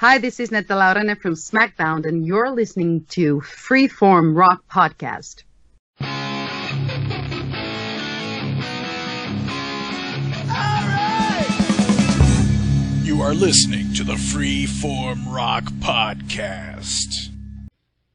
[0.00, 5.42] Hi, this is Netta Laurene from SmackDown, and you're listening to Freeform Rock Podcast.
[13.04, 17.28] You are listening to the Freeform Rock Podcast.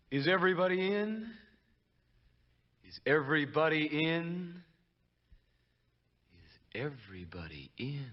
[0.09, 1.27] Is everybody in?
[2.83, 4.55] Is everybody in?
[6.33, 8.07] Is everybody in?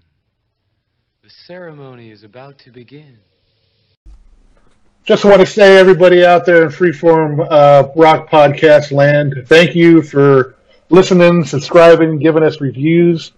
[1.23, 3.17] The ceremony is about to begin.
[5.05, 10.01] Just want to say, everybody out there in freeform uh, rock podcast land, thank you
[10.01, 10.55] for
[10.91, 13.33] listening, subscribing, giving us reviews.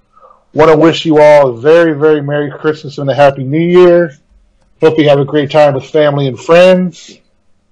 [0.53, 4.15] Want to wish you all a very, very Merry Christmas and a Happy New Year.
[4.83, 7.19] Hope you have a great time with family and friends.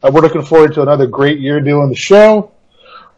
[0.02, 2.50] Uh, we're looking forward to another great year doing the show.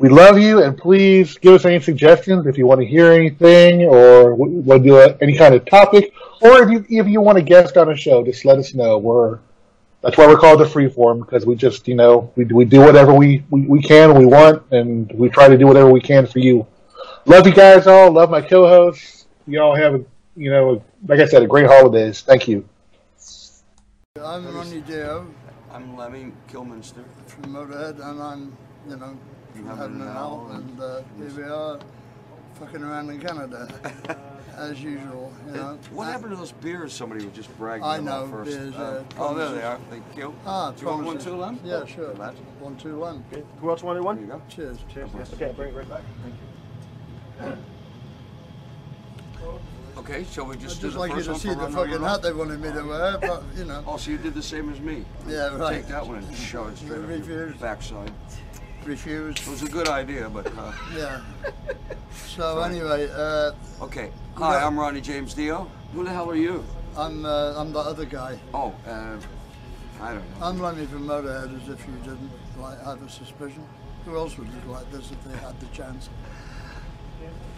[0.00, 3.82] We love you, and please give us any suggestions if you want to hear anything
[3.82, 7.38] or want to do a, any kind of topic, or if you if you want
[7.38, 8.98] to guest on a show, just let us know.
[8.98, 9.38] We're
[10.04, 13.14] that's why we're called the freeform because we just you know we we do whatever
[13.14, 16.38] we, we we can we want and we try to do whatever we can for
[16.38, 16.66] you.
[17.24, 18.12] Love you guys all.
[18.12, 19.26] Love my co-hosts.
[19.46, 20.04] You all have a
[20.36, 22.20] you know like I said a great holidays.
[22.20, 22.68] Thank you.
[24.20, 25.26] I'm Ronnie Dio
[25.74, 27.04] I'm Lemmy Kilmister.
[27.26, 28.56] from Motorhead, and I'm,
[28.88, 29.18] you know,
[29.52, 31.80] from Heaven Heaven and and Hell, Hell, and uh, here we are,
[32.60, 33.66] fucking around in Canada,
[34.58, 35.78] as usual, you know.
[35.90, 38.50] What happened to those beers somebody was just bragging I about know, first?
[38.50, 39.78] beers, Uh, uh, oh, there they are.
[39.90, 40.34] Thank you.
[40.46, 41.24] Ah, Do you want one promises.
[41.32, 41.60] too, Lem?
[41.64, 42.14] Yeah, sure.
[42.14, 42.34] Matt?
[42.60, 43.24] One, two, one.
[43.60, 44.16] Who else wanted one?
[44.16, 44.42] There you go.
[44.48, 44.78] Cheers.
[44.92, 45.10] Cheers.
[45.34, 46.02] Okay, bring it right back.
[46.22, 47.58] Thank you.
[49.96, 51.54] Okay, shall we I'd just do just the like you first to one see for
[51.54, 52.10] the Run, Run, fucking Run?
[52.10, 53.84] hat they wanted me to wear, but, you know.
[53.86, 55.04] Oh, so you did the same as me.
[55.26, 55.76] Yeah, right.
[55.76, 58.12] Take that one and shove it straight up your backside.
[58.84, 59.38] Refused.
[59.38, 61.20] It was a good idea, but uh, Yeah.
[62.28, 63.52] So anyway, uh,
[63.82, 64.10] okay.
[64.36, 65.70] Hi, I'm Ronnie James Dio.
[65.92, 66.64] Who the hell are you?
[66.96, 68.38] I'm uh, I'm the other guy.
[68.52, 69.16] Oh, uh,
[70.00, 70.46] I don't know.
[70.46, 73.64] I'm Lemmy from Motorhead, as if you didn't like have a suspicion.
[74.04, 76.08] Who else would look like this if they had the chance?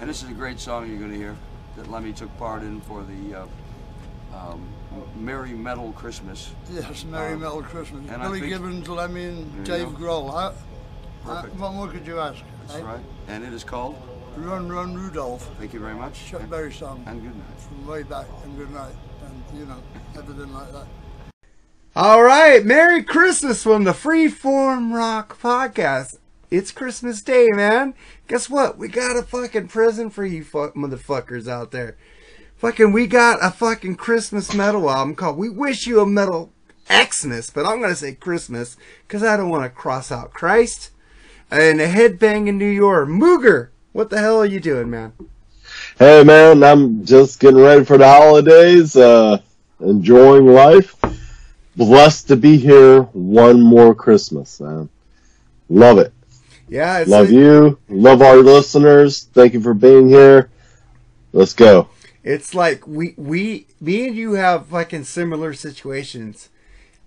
[0.01, 1.35] And this is a great song you're going to hear
[1.77, 3.47] that Lemmy took part in for the uh,
[4.37, 4.69] um,
[5.17, 6.51] Merry Metal Christmas.
[6.71, 8.09] Yes, Merry Um, Metal Christmas.
[8.11, 9.89] and Billy Gibbons, Lemmy, and Dave.
[9.89, 10.31] Grohl.
[10.31, 10.53] How,
[11.25, 11.57] Perfect.
[11.57, 12.43] what more could you ask?
[12.69, 12.85] That's eh?
[12.85, 13.01] right.
[13.29, 13.97] And it is called,
[14.37, 15.49] Run, Run, Rudolph.
[15.59, 16.27] thank you very much.
[16.27, 17.61] Chuck Berry song And good night.
[17.61, 19.83] from way back, and good night, and you know,
[20.17, 20.87] everything like that.
[21.95, 26.19] All right, Merry Christmas from the Freeform Rock Podcast.
[26.51, 27.95] It's Christmas Day, man.
[28.29, 28.77] Guess what?
[28.77, 31.97] We got a fucking present for you fuck motherfuckers out there.
[32.57, 36.53] Fucking, we got a fucking Christmas metal album called We Wish You a Metal
[36.91, 38.77] Xmas, but I'm gonna say Christmas
[39.09, 40.91] because I don't want to cross out Christ.
[41.51, 43.09] And a headbang in New York.
[43.09, 45.15] Mooger, what the hell are you doing, man?
[45.99, 49.39] Hey man, I'm just getting ready for the holidays, uh,
[49.81, 50.95] enjoying life.
[51.77, 54.91] Blessed to be here one more Christmas, man.
[55.71, 56.13] Love it.
[56.69, 57.79] Yeah, it's Love a- you.
[57.89, 59.31] Love our listeners.
[59.33, 60.51] Thank you for being here.
[61.33, 61.89] Let's go.
[62.23, 66.51] It's like we we me and you have fucking similar situations.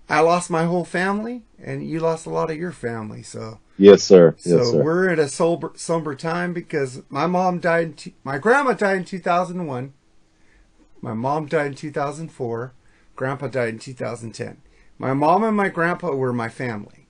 [0.08, 3.22] I lost my whole family, and you lost a lot of your family.
[3.22, 4.34] So Yes, sir.
[4.44, 4.82] Yes, so sir.
[4.82, 7.86] we're at a somber somber time because my mom died.
[7.86, 9.94] In two, my grandma died in two thousand one.
[11.00, 12.74] My mom died in two thousand four.
[13.16, 14.58] Grandpa died in two thousand ten.
[14.98, 17.06] My mom and my grandpa were my family.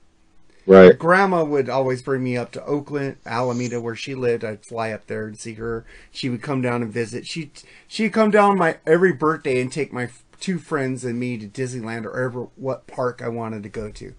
[0.64, 0.97] Right.
[0.97, 4.44] Grandma would always bring me up to Oakland, Alameda, where she lived.
[4.44, 5.84] I'd fly up there and see her.
[6.12, 7.26] She would come down and visit.
[7.26, 7.50] She
[7.88, 10.08] she'd come down my every birthday and take my
[10.38, 14.14] two friends and me to Disneyland or ever what park I wanted to go to.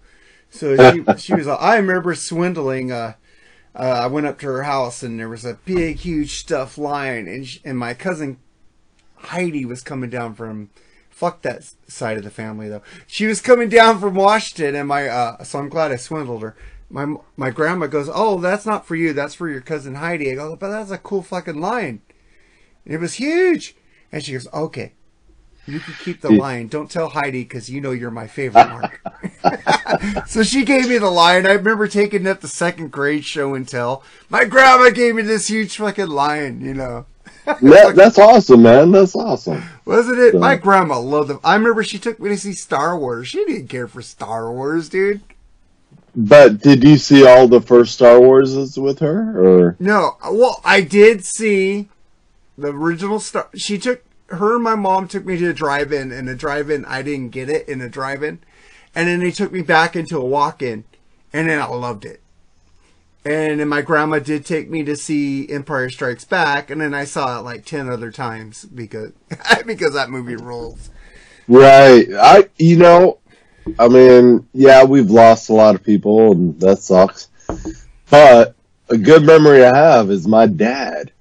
[0.52, 1.48] So she, she was.
[1.48, 2.92] I remember swindling.
[2.92, 3.14] Uh,
[3.74, 7.26] uh, I went up to her house and there was a big, huge stuffed lion,
[7.26, 8.38] and sh and my cousin
[9.16, 10.70] Heidi was coming down from
[11.08, 12.82] fuck that side of the family though.
[13.06, 16.54] She was coming down from Washington, and my uh, so I'm glad I swindled her.
[16.90, 19.14] My my grandma goes, "Oh, that's not for you.
[19.14, 22.02] That's for your cousin Heidi." I go, "But that's a cool fucking lion.
[22.84, 23.74] It was huge."
[24.10, 24.92] And she goes, "Okay,
[25.66, 26.68] you can keep the lion.
[26.68, 29.00] Don't tell Heidi because you know you're my favorite, Mark."
[30.26, 31.46] so she gave me the lion.
[31.46, 34.02] I remember taking it the second grade show and tell.
[34.28, 36.60] My grandma gave me this huge fucking lion.
[36.60, 37.06] You know.
[37.44, 38.92] That, that's awesome, man.
[38.92, 39.64] That's awesome.
[39.84, 40.34] Wasn't it?
[40.34, 40.38] Yeah.
[40.40, 41.40] My grandma loved them.
[41.42, 43.26] I remember she took me to see Star Wars.
[43.26, 45.20] She didn't care for Star Wars, dude.
[46.14, 50.82] But did you see all the first Star Warses with her, or No, well, I
[50.82, 51.88] did see
[52.58, 53.48] the original Star.
[53.56, 57.02] She took her and my mom took me to a drive-in, and a drive-in I
[57.02, 58.40] didn't get it in a drive-in,
[58.94, 60.84] and then they took me back into a walk-in,
[61.32, 62.20] and then I loved it.
[63.24, 67.04] And then my grandma did take me to see Empire Strikes Back, and then I
[67.04, 69.12] saw it like ten other times because
[69.66, 70.90] because that movie rules.
[71.46, 72.06] right?
[72.12, 73.18] I, you know,
[73.78, 77.28] I mean, yeah, we've lost a lot of people, and that sucks.
[78.10, 78.56] But
[78.88, 81.11] a good memory I have is my dad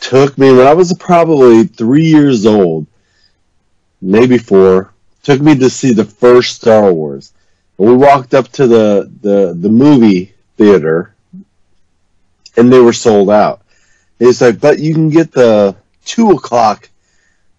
[0.00, 2.86] took me when I was probably three years old,
[4.00, 4.92] maybe four.
[5.22, 7.32] Took me to see the first Star Wars.
[7.78, 11.14] And we walked up to the, the, the movie theater,
[12.56, 13.62] and they were sold out.
[14.18, 16.88] He's like, but you can get the two o'clock,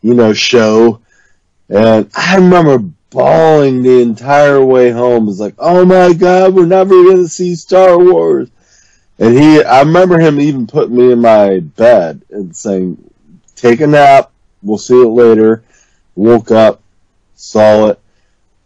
[0.01, 1.01] you know, show.
[1.69, 5.29] And I remember bawling the entire way home.
[5.29, 8.49] It's like, oh my god, we're never gonna see Star Wars.
[9.19, 13.11] And he, I remember him even putting me in my bed and saying,
[13.55, 14.31] take a nap.
[14.63, 15.63] We'll see it later.
[16.15, 16.81] Woke up,
[17.35, 17.99] saw it,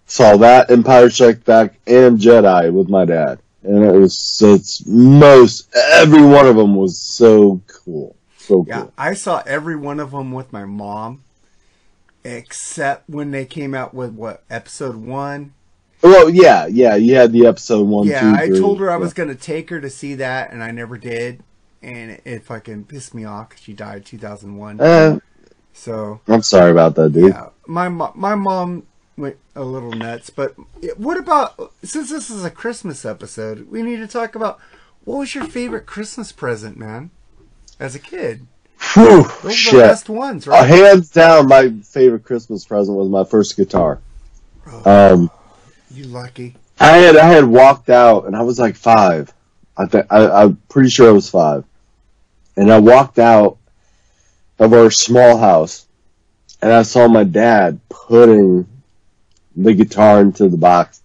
[0.06, 3.40] saw that Empire Strikes Back and Jedi with my dad.
[3.64, 8.16] And it was so, it's most, every one of them was so cool.
[8.38, 8.68] So cool.
[8.68, 11.24] Yeah, I saw every one of them with my mom,
[12.24, 15.54] except when they came out with what episode one.
[16.04, 18.60] Well, yeah, yeah, you had the episode one, yeah, two, I three.
[18.60, 18.98] told her I Yeah.
[18.98, 21.42] was gonna take her to see that, and I never did,
[21.82, 24.82] and it, it fucking pissed me off she died 2001.
[24.82, 25.18] Eh,
[25.72, 27.34] so I'm sorry about that, dude.
[27.34, 28.84] yeah, my my mom
[29.18, 30.30] went a little nuts.
[30.30, 30.56] But
[30.98, 34.60] what about since this is a Christmas episode, we need to talk about
[35.06, 37.12] what was your favorite Christmas present, man,
[37.80, 38.46] as a kid.
[38.94, 39.80] Whew, Those are the shit.
[39.86, 40.68] best ones, Uh, right?
[40.68, 44.00] hands down, my favorite Christmas present was my first guitar.
[44.86, 45.32] Um,
[45.96, 46.56] you lucky.
[46.80, 49.34] I had I had walked out, and I was like five.
[49.78, 51.64] I think I'm pretty sure I was five,
[52.56, 53.58] and I walked out
[54.60, 55.88] of our small house,
[56.62, 58.68] and I saw my dad putting
[59.56, 61.02] the guitar into the box.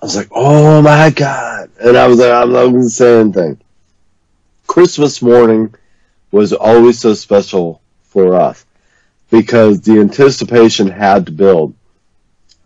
[0.00, 3.60] I was like, "Oh my god!" And I was like, "I'm not to say anything."
[4.66, 5.74] Christmas morning
[6.30, 8.64] was always so special for us
[9.30, 11.74] because the anticipation had to build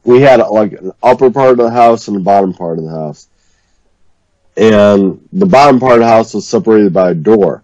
[0.04, 2.90] we had like an upper part of the house and a bottom part of the
[2.90, 3.28] house.
[4.56, 7.62] And the bottom part of the house was separated by a door.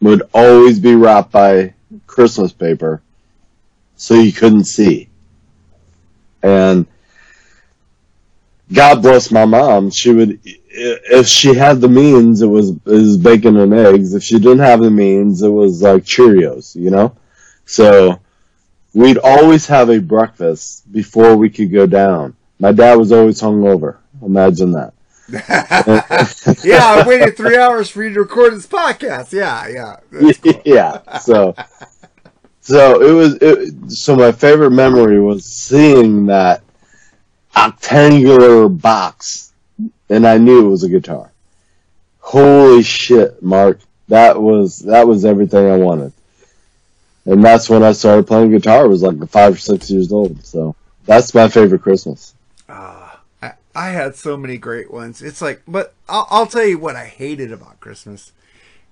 [0.00, 1.74] It Would always be wrapped by
[2.06, 3.02] Christmas paper
[3.96, 5.08] so you couldn't see.
[6.42, 6.86] And
[8.72, 9.90] God bless my mom.
[9.90, 14.14] She would, if she had the means, it was, it was bacon and eggs.
[14.14, 17.16] If she didn't have the means, it was like Cheerios, you know?
[17.64, 18.20] So,
[18.94, 22.34] we'd always have a breakfast before we could go down.
[22.58, 23.98] My dad was always hungover.
[24.22, 24.94] Imagine that.
[26.64, 29.32] yeah, I waited three hours for you to record this podcast.
[29.32, 29.96] Yeah, yeah.
[30.10, 30.62] Cool.
[30.64, 31.18] yeah.
[31.18, 31.54] So,
[32.60, 33.34] so it was.
[33.40, 36.62] It, so my favorite memory was seeing that
[37.54, 39.52] octangular box,
[40.08, 41.30] and I knew it was a guitar.
[42.20, 43.80] Holy shit, Mark!
[44.08, 46.12] That was that was everything I wanted.
[47.28, 48.84] And that's when I started playing guitar.
[48.84, 50.42] I was like five or six years old.
[50.46, 52.34] So that's my favorite Christmas.
[52.70, 55.20] Ah, I, I had so many great ones.
[55.20, 58.32] It's like, but I'll, I'll tell you what I hated about Christmas.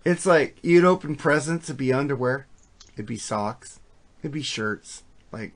[0.05, 2.47] It's like you'd open presents, it'd be underwear,
[2.93, 3.81] it'd be socks,
[4.21, 5.03] it'd be shirts,
[5.33, 5.53] like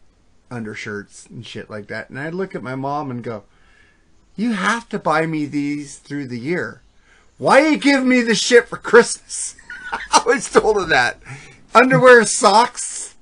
[0.51, 2.09] undershirts and shit like that.
[2.09, 3.45] And I'd look at my mom and go,
[4.37, 6.81] "You have to buy me these through the year.
[7.37, 9.55] Why you give me the shit for Christmas?"
[10.13, 11.21] I was told her that.
[11.75, 13.15] Underwear, socks.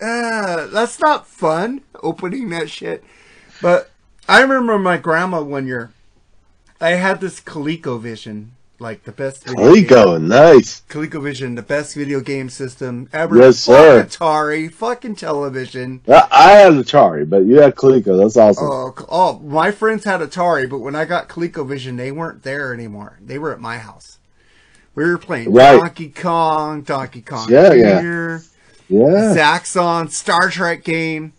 [0.00, 1.80] Uh, that's not fun.
[2.02, 3.02] Opening that shit.
[3.62, 3.90] But
[4.28, 5.90] I remember my grandma one year.
[6.80, 10.82] I had this ColecoVision, like the best game- Coleco, nice.
[10.88, 13.36] ColecoVision, the best video game system ever.
[13.36, 14.04] Yes, Fuck sir.
[14.04, 16.02] Atari, fucking television.
[16.06, 18.16] I I had Atari, but you had Coleco.
[18.20, 18.66] That's awesome.
[18.66, 23.18] Oh, oh, my friends had Atari, but when I got ColecoVision, they weren't there anymore.
[23.20, 24.18] They were at my house.
[24.98, 25.78] We were playing Right.
[25.78, 28.00] Donkey Kong, Donkey Kong Yeah, yeah.
[28.00, 28.44] Jr.,
[28.88, 29.34] yeah.
[29.36, 31.32] Zaxxon, Star Trek game.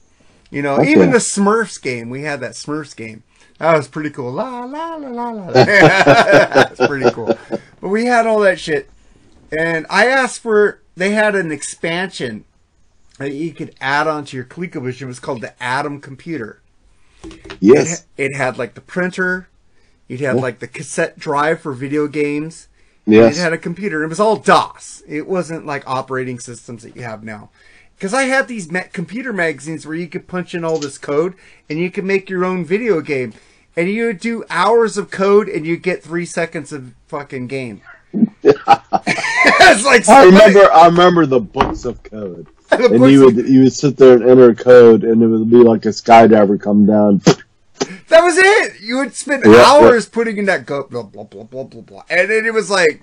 [0.52, 0.92] You know, Okay.
[0.92, 2.10] even the Smurfs game.
[2.10, 3.24] We had that Smurfs game.
[3.60, 4.32] That was pretty cool.
[4.32, 5.52] La la la la la.
[5.54, 7.38] That's pretty cool.
[7.82, 8.90] But we had all that shit,
[9.52, 10.80] and I asked for.
[10.96, 12.46] They had an expansion
[13.18, 15.02] that you could add onto your ColecoVision.
[15.02, 16.62] It was called the Adam Computer.
[17.60, 18.06] Yes.
[18.18, 19.50] It, it had like the printer.
[20.08, 20.42] You'd have Yeah.
[20.42, 22.69] like the cassette drive for video games.
[23.12, 23.38] Yes.
[23.38, 24.04] It had a computer.
[24.04, 25.04] It was all DOS.
[25.08, 27.50] It wasn't like operating systems that you have now.
[27.96, 31.36] Because I had these ma- computer magazines where you could punch in all this code
[31.70, 33.34] and you could make your own video game.
[33.76, 37.82] And you would do hours of code and you get three seconds of fucking game.
[38.44, 40.72] it's like I remember.
[40.72, 44.56] I remember the books of code, and you would you would sit there and enter
[44.56, 47.22] code, and it would be like a skydiver come down.
[48.10, 48.82] That was it.
[48.82, 52.04] You would spend Yeah, hours putting in that go blah blah blah blah blah blah,
[52.10, 53.02] and then it was like,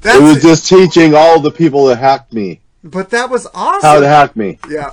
[0.00, 0.48] that's it was it.
[0.48, 3.80] just teaching all the people that hacked me But that was awesome.
[3.88, 4.58] how to hack me.
[4.68, 4.90] Yeah,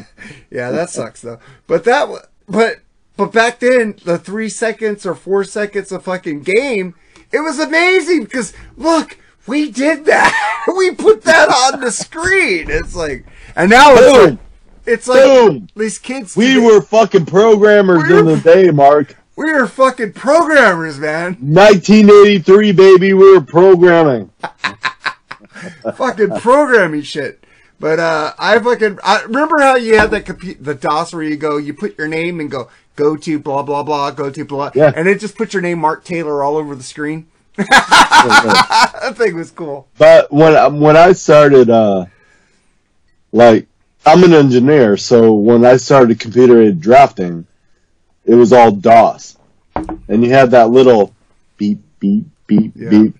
[0.50, 1.38] yeah, that sucks though.
[1.66, 2.80] But that, wa- but
[3.16, 6.94] But back then, the three seconds or four seconds of fucking game,
[7.32, 10.64] it was amazing because look, we did that.
[10.76, 12.66] we put that on the screen.
[12.68, 14.38] It's like, and now it's like.
[14.88, 15.68] It's like Boom.
[15.76, 16.36] these kids.
[16.36, 19.16] We today- were fucking programmers We in the day, Mark.
[19.36, 21.34] we were fucking programmers, man.
[21.40, 23.12] 1983, baby.
[23.14, 24.30] We were programming.
[25.96, 27.44] fucking programming shit.
[27.80, 31.36] But uh, I fucking I remember how you had that compu- the DOS where you
[31.36, 34.72] go, you put your name and go go to blah blah blah, go to blah,
[34.74, 34.92] Yeah.
[34.96, 37.28] and it just put your name Mark Taylor all over the screen.
[37.56, 39.86] that thing was cool.
[39.96, 42.06] But when when I started, uh,
[43.30, 43.68] like
[44.08, 47.46] I'm an engineer, so when I started computer aided drafting,
[48.24, 49.36] it was all DOS,
[50.08, 51.14] and you had that little
[51.58, 52.88] beep beep beep Yeah.
[52.88, 53.14] beep.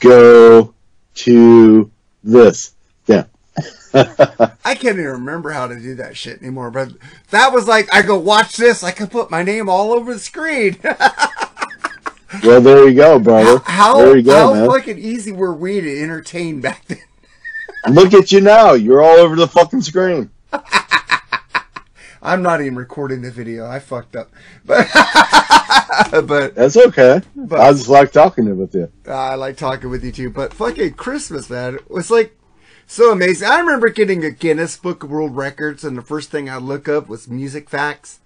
[0.00, 0.74] Go
[1.14, 1.90] to
[2.24, 2.72] this.
[3.06, 3.24] Yeah.
[3.94, 6.72] I can't even remember how to do that shit anymore.
[6.72, 6.90] But
[7.30, 8.82] that was like I go watch this.
[8.82, 10.76] I could put my name all over the screen.
[12.42, 13.62] well, there you go, brother.
[13.64, 14.68] how there you go, how man.
[14.68, 16.98] fucking easy were we to entertain back then?
[17.88, 18.72] Look at you now.
[18.72, 20.30] You're all over the fucking screen.
[22.22, 23.66] I'm not even recording the video.
[23.66, 24.30] I fucked up.
[26.12, 27.22] But but That's okay.
[27.36, 28.90] But- I just like talking with you.
[29.06, 30.30] I like talking with you too.
[30.30, 32.36] But fucking Christmas, man, it was like
[32.86, 33.48] so amazing.
[33.48, 36.88] I remember getting a Guinness Book of World Records, and the first thing I look
[36.88, 38.20] up was music facts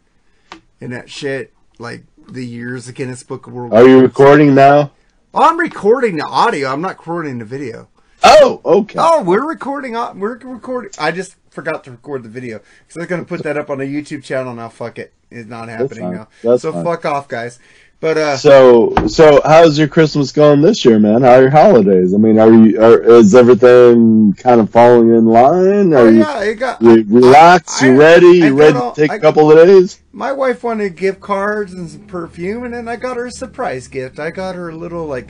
[0.81, 1.53] and that shit.
[1.79, 3.75] Like the years of Guinness Book of World.
[3.75, 4.93] Are you recording now?
[5.35, 6.73] I'm recording the audio.
[6.73, 7.89] I'm not recording the video.
[8.25, 8.99] Oh, okay.
[9.00, 9.97] Oh, we're recording.
[9.97, 10.90] au- We're recording.
[10.99, 13.81] I just forgot to record the video because I was gonna put that up on
[13.81, 14.54] a YouTube channel.
[14.54, 16.28] Now, fuck it, it's not happening now.
[16.43, 16.85] That's so fine.
[16.85, 17.59] fuck off, guys.
[18.00, 21.23] But uh, So, so how's your Christmas going this year, man?
[21.23, 22.12] How are your holidays?
[22.12, 25.95] I mean, are you, are, is everything kind of falling in line?
[25.95, 26.83] Are oh you, yeah, I got.
[26.83, 27.83] you I- relaxed?
[27.83, 28.26] I- you ready?
[28.26, 30.00] You ready all- to take I- a couple of days?
[30.12, 33.88] My wife wanted gift cards and some perfume, and then I got her a surprise
[33.88, 34.19] gift.
[34.19, 35.28] I got her a little like,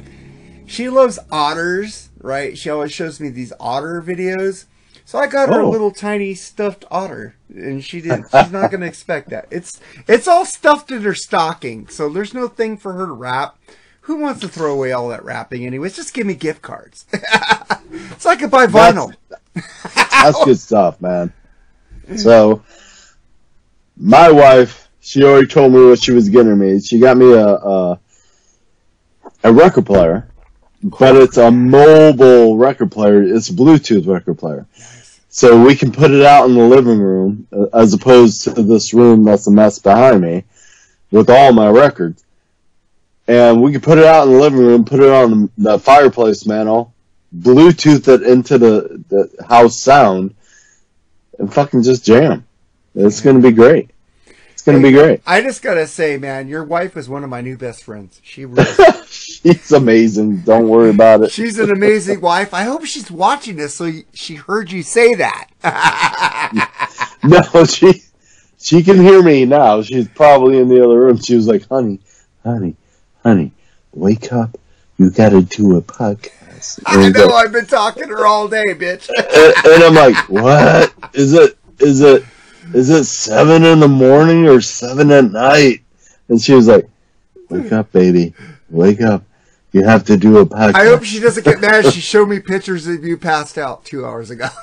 [0.66, 2.56] she loves otters, right?
[2.56, 4.66] She always shows me these otter videos.
[5.06, 5.70] So I got her a Oh.
[5.70, 8.22] little tiny stuffed otter, and she didn't.
[8.32, 9.46] She's not going to expect that.
[9.50, 9.78] It's
[10.08, 13.58] it's all stuffed in her stocking, so there's no thing for her to wrap.
[14.02, 15.94] Who wants to throw away all that wrapping, anyways?
[15.96, 17.04] Just give me gift cards,
[18.18, 19.14] so I could buy vinyl.
[19.94, 21.32] That's good stuff, man.
[22.16, 22.62] So,
[23.96, 26.80] my wife, she already told me what she was getting me.
[26.80, 28.00] She got me a a,
[29.44, 30.28] a record player,
[30.84, 33.22] but it's a mobile record player.
[33.22, 34.66] It's a Bluetooth record player,
[35.30, 38.92] so we can put it out in the living room uh, as opposed to this
[38.92, 40.44] room that's a mess behind me
[41.10, 42.22] with all my records.
[43.26, 46.44] And we can put it out in the living room, put it on the fireplace
[46.44, 46.92] mantle,
[47.34, 50.34] Bluetooth it into the, the house sound,
[51.38, 52.46] and fucking just jam.
[52.94, 53.90] It's gonna be great.
[54.52, 55.22] It's gonna be great.
[55.26, 58.20] I just gotta say, man, your wife is one of my new best friends.
[58.22, 58.70] She really
[59.44, 60.38] She's amazing.
[60.38, 61.30] Don't worry about it.
[61.30, 62.54] She's an amazing wife.
[62.54, 65.50] I hope she's watching this so she heard you say that.
[67.24, 68.02] No, she
[68.58, 69.80] she can hear me now.
[69.82, 71.16] She's probably in the other room.
[71.16, 72.00] She was like, "Honey,
[72.42, 72.76] honey,
[73.22, 73.52] honey,
[73.92, 74.58] wake up!
[74.98, 78.46] You got to do a podcast." I know uh, I've been talking to her all
[78.46, 79.08] day, bitch.
[79.08, 81.56] and, and I'm like, "What is it?
[81.78, 82.24] Is it
[82.74, 85.80] is it seven in the morning or seven at night?"
[86.28, 86.88] And she was like,
[87.48, 88.34] "Wake up, baby,
[88.68, 89.24] wake up!
[89.74, 91.92] You have to do a podcast." I hope she doesn't get mad.
[91.92, 94.46] She showed me pictures of you passed out two hours ago.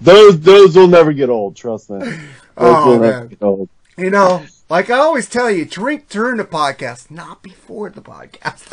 [0.00, 1.56] those those will never get old.
[1.56, 1.98] Trust me.
[2.00, 2.18] Those
[2.56, 3.28] Oh, will never man.
[3.28, 3.68] get old.
[3.96, 8.64] You know, like I always tell you, drink during the podcast, not before the podcast.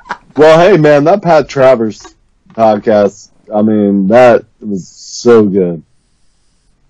[0.36, 2.14] Well, hey man, that Pat Travers
[2.50, 3.30] podcast.
[3.54, 5.82] I mean, that was so good.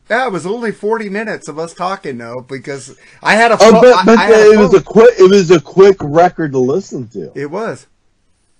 [0.09, 3.81] That was only 40 minutes of us talking, though, because I had a Oh, pho-
[3.81, 5.15] but, I- I it was a quick.
[5.19, 7.87] It was a quick record to listen to, It was.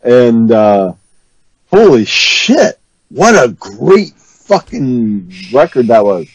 [0.03, 0.93] and uh,
[1.71, 2.79] holy shit,
[3.11, 6.27] what a great fucking record that was.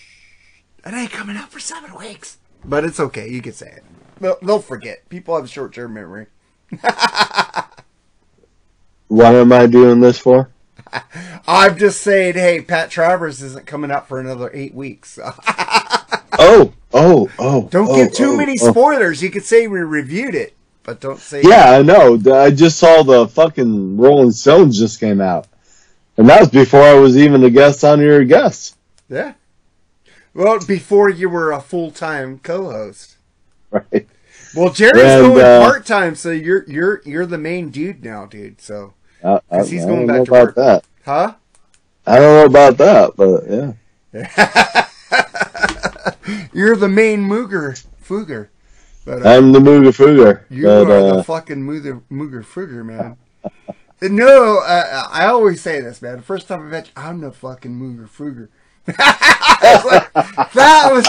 [0.85, 2.37] It ain't coming out for seven weeks.
[2.63, 3.27] But it's okay.
[3.29, 3.83] You can say it.
[4.19, 5.07] They'll, they'll forget.
[5.09, 6.27] People have short term memory.
[9.07, 10.49] What am I doing this for?
[11.53, 15.19] I'm just saying, hey, Pat Travers isn't coming out for another eight weeks.
[16.39, 17.67] Oh, oh, oh!
[17.69, 18.71] don't oh, give too oh, many oh.
[18.71, 19.21] spoilers.
[19.21, 21.41] You could say we reviewed it, but don't say.
[21.43, 22.19] Yeah, I know.
[22.33, 25.47] I just saw the fucking Rolling Stones just came out,
[26.17, 28.75] and that was before I was even a guest on your guest.
[29.09, 29.33] Yeah.
[30.33, 33.17] Well, before you were a full time co host.
[33.71, 34.07] Right.
[34.53, 38.25] Well, Jerry's And, going uh, part time, so you're you're you're the main dude now,
[38.25, 38.61] dude.
[38.61, 38.93] So,
[39.23, 40.55] I, I, 'Cause he's I going back to work.
[40.55, 40.85] that.
[41.05, 41.35] huh?
[42.05, 43.73] I don't know about that, but yeah.
[46.53, 48.49] You're the main Mooger Fooger.
[49.05, 50.43] But, uh, I'm the mooger Fooger.
[50.49, 53.17] you but, are uh, the fucking Mooger, Mooger Fooger, man.
[54.13, 56.17] no, uh, I always say this, man.
[56.17, 58.49] The first time I met you, I'm the fucking Mooger Fooger.
[59.63, 60.11] Like,
[60.53, 61.05] that was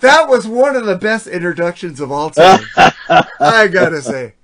[0.00, 2.64] that was one of the best introductions of all time.
[3.38, 4.34] I gotta say.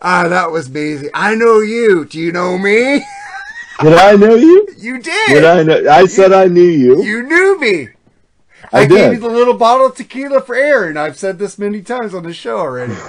[0.00, 1.10] Ah, that was amazing.
[1.12, 2.06] I know you.
[2.06, 3.04] Do you know me?
[3.80, 4.68] Did I know you?
[4.76, 5.28] You did.
[5.28, 5.90] Did I know?
[5.90, 7.02] I said I knew you.
[7.02, 7.88] You knew me.
[8.72, 10.96] I I, gave you the little bottle of tequila for Aaron.
[10.96, 12.94] I've said this many times on the show already.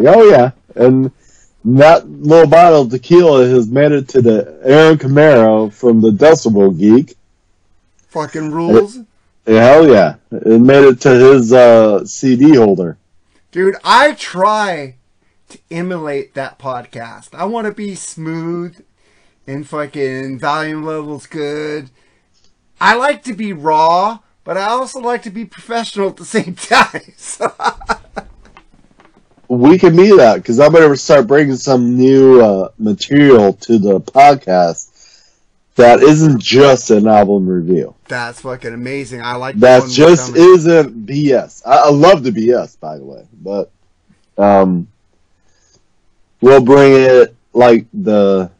[0.00, 1.10] Oh yeah, and
[1.64, 6.78] that little bottle of tequila has made it to the Aaron Camaro from the Decibel
[6.78, 7.16] Geek.
[8.08, 8.98] Fucking rules.
[9.46, 12.98] Hell yeah, it made it to his uh, CD holder.
[13.50, 14.96] Dude, I try
[15.48, 17.34] to emulate that podcast.
[17.34, 18.84] I want to be smooth
[19.48, 21.90] and fucking volume levels good.
[22.80, 26.54] I like to be raw, but I also like to be professional at the same
[26.54, 27.14] time.
[27.16, 27.52] So,
[29.48, 33.78] We can be that because I'm going to start bringing some new uh, material to
[33.78, 34.94] the podcast
[35.76, 37.94] that isn't just an album review.
[38.08, 39.22] that's fucking amazing.
[39.22, 41.62] I like That just isn't BS.
[41.64, 43.70] I, I love the BS, by the way, but
[44.36, 44.88] um,
[46.42, 48.50] we'll bring it like the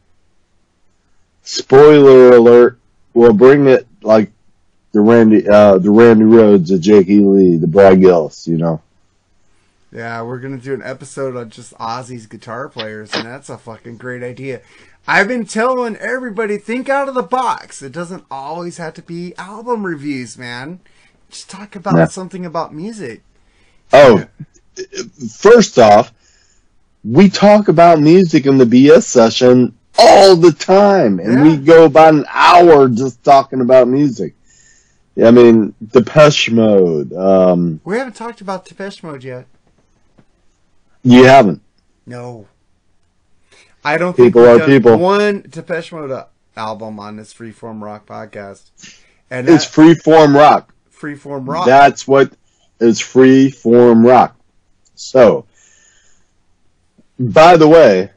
[1.49, 2.79] spoiler alert.
[3.13, 4.31] We'll bring it like
[4.91, 7.19] the Randy, uh, the Randy Rhoads, the Jake E.
[7.19, 8.47] Lee, the Brad Gillis.
[8.47, 8.81] You know,
[9.91, 13.97] Yeah, we're gonna do an episode on just Ozzy's guitar players, and that's a fucking
[13.97, 14.61] great idea.
[15.07, 17.81] I've been telling everybody think out of the box.
[17.81, 20.81] It doesn't always have to be album reviews, man.
[21.31, 22.05] Just talk about Yeah.
[22.07, 23.21] something about music.
[23.91, 24.25] Oh,
[25.35, 26.13] first off,
[27.03, 32.13] we talk about music in the BS session all the time, and we go about
[32.13, 34.35] an hour just talking about music.
[35.21, 37.11] I mean, Depeche Mode.
[37.13, 39.47] Um, We haven't talked about Depeche Mode yet.
[41.03, 41.61] you haven't.
[42.05, 42.47] No.
[43.83, 44.97] I don't think People we've are people.
[44.97, 46.25] one Depeche Mode uh,
[46.55, 48.69] album on this Freeform Rock podcast.
[49.29, 50.73] And It's that free form rock.
[50.93, 51.65] Freeform Rock.
[51.65, 52.33] That's what
[52.79, 54.35] is free form rock.
[54.95, 55.45] So,
[57.19, 58.11] by the way,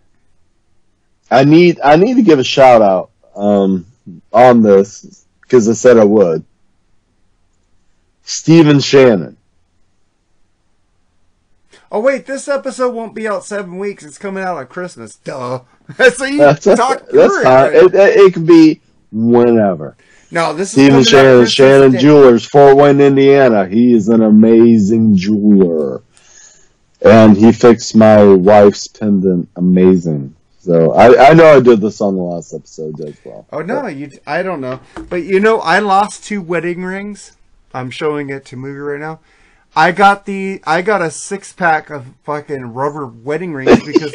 [1.33, 3.87] I need I need to give a shout out um,
[4.33, 6.45] on this because I said I would.
[8.23, 9.37] Stephen Shannon.
[11.91, 14.05] oh wait, this episode won't be out seven weeks.
[14.05, 15.17] It's coming out on Christmas.
[15.17, 15.61] Duh.
[16.15, 17.45] so you That's, that's, talk that's fine.
[17.45, 17.75] right?
[17.75, 19.97] It, it, it can be whenever.
[20.31, 21.99] No, this is Stephen out Shannon, Shannon Day.
[21.99, 23.67] Jewelers, Fort Wayne, Indiana.
[23.67, 26.03] He is an amazing jeweler.
[27.05, 30.35] And he fixed my wife's pendant amazing.
[30.63, 33.45] So I, I know I did this on the last episode as well.
[33.53, 34.13] Oh no, you.
[34.29, 37.37] I don't know, but you know, I lost two wedding rings.
[37.75, 39.19] I'm showing it to Moogie right now.
[39.75, 40.63] I got the.
[40.65, 44.15] I got a six pack of fucking rubber wedding rings because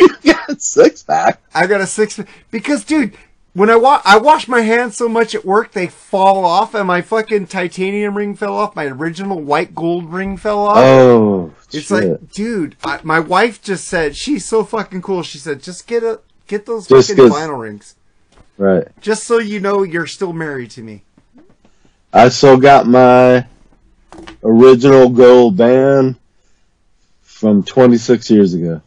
[0.57, 1.41] six pack.
[1.53, 2.17] I got a six
[2.49, 3.17] because, dude,
[3.53, 6.87] when I wa- I wash my hands so much at work they fall off, and
[6.87, 8.73] my fucking titanium ring fell off.
[8.73, 10.77] My original white gold ring fell off.
[10.77, 11.91] Oh, it's shit.
[11.91, 15.23] like, dude, I, my wife just said she's so fucking cool.
[15.23, 17.95] She said, just get a get those Just fucking 'cause- vinyl rings,
[18.57, 18.87] right.
[19.01, 21.03] just so you know you're still married to me.
[22.13, 23.45] I still got my
[24.43, 26.15] original gold band
[27.21, 28.81] from 26 years ago.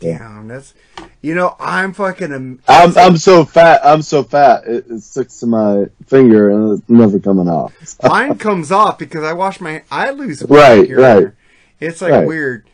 [0.00, 0.74] Damn, that's
[1.20, 2.32] you know I'm fucking.
[2.32, 3.80] Am- I'm I'm so fat.
[3.84, 4.64] I'm so fat.
[4.66, 7.72] It, it sticks to my finger and it's never coming off.
[8.02, 9.84] Mine comes off because I wash my.
[9.92, 11.20] I lose weight Right, here and right.
[11.20, 11.34] there.
[11.78, 12.26] It's like Right.
[12.26, 12.64] weird,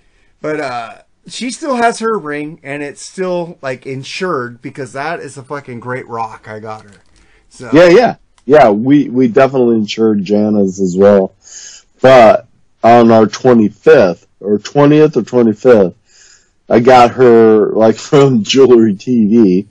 [0.40, 0.94] but uh,
[1.30, 5.80] she still has her ring and it's still like insured because that is a fucking
[5.80, 7.02] great rock I got her.
[7.48, 8.70] So Yeah, yeah, yeah.
[8.70, 11.34] We we definitely insured Jana's as well,
[12.00, 12.46] but
[12.82, 15.94] on our 25th or 20th or 25th,
[16.68, 19.66] I got her like from Jewelry TV.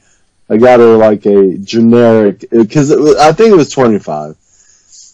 [0.49, 4.35] I got her like a generic uh, because I think it was 25,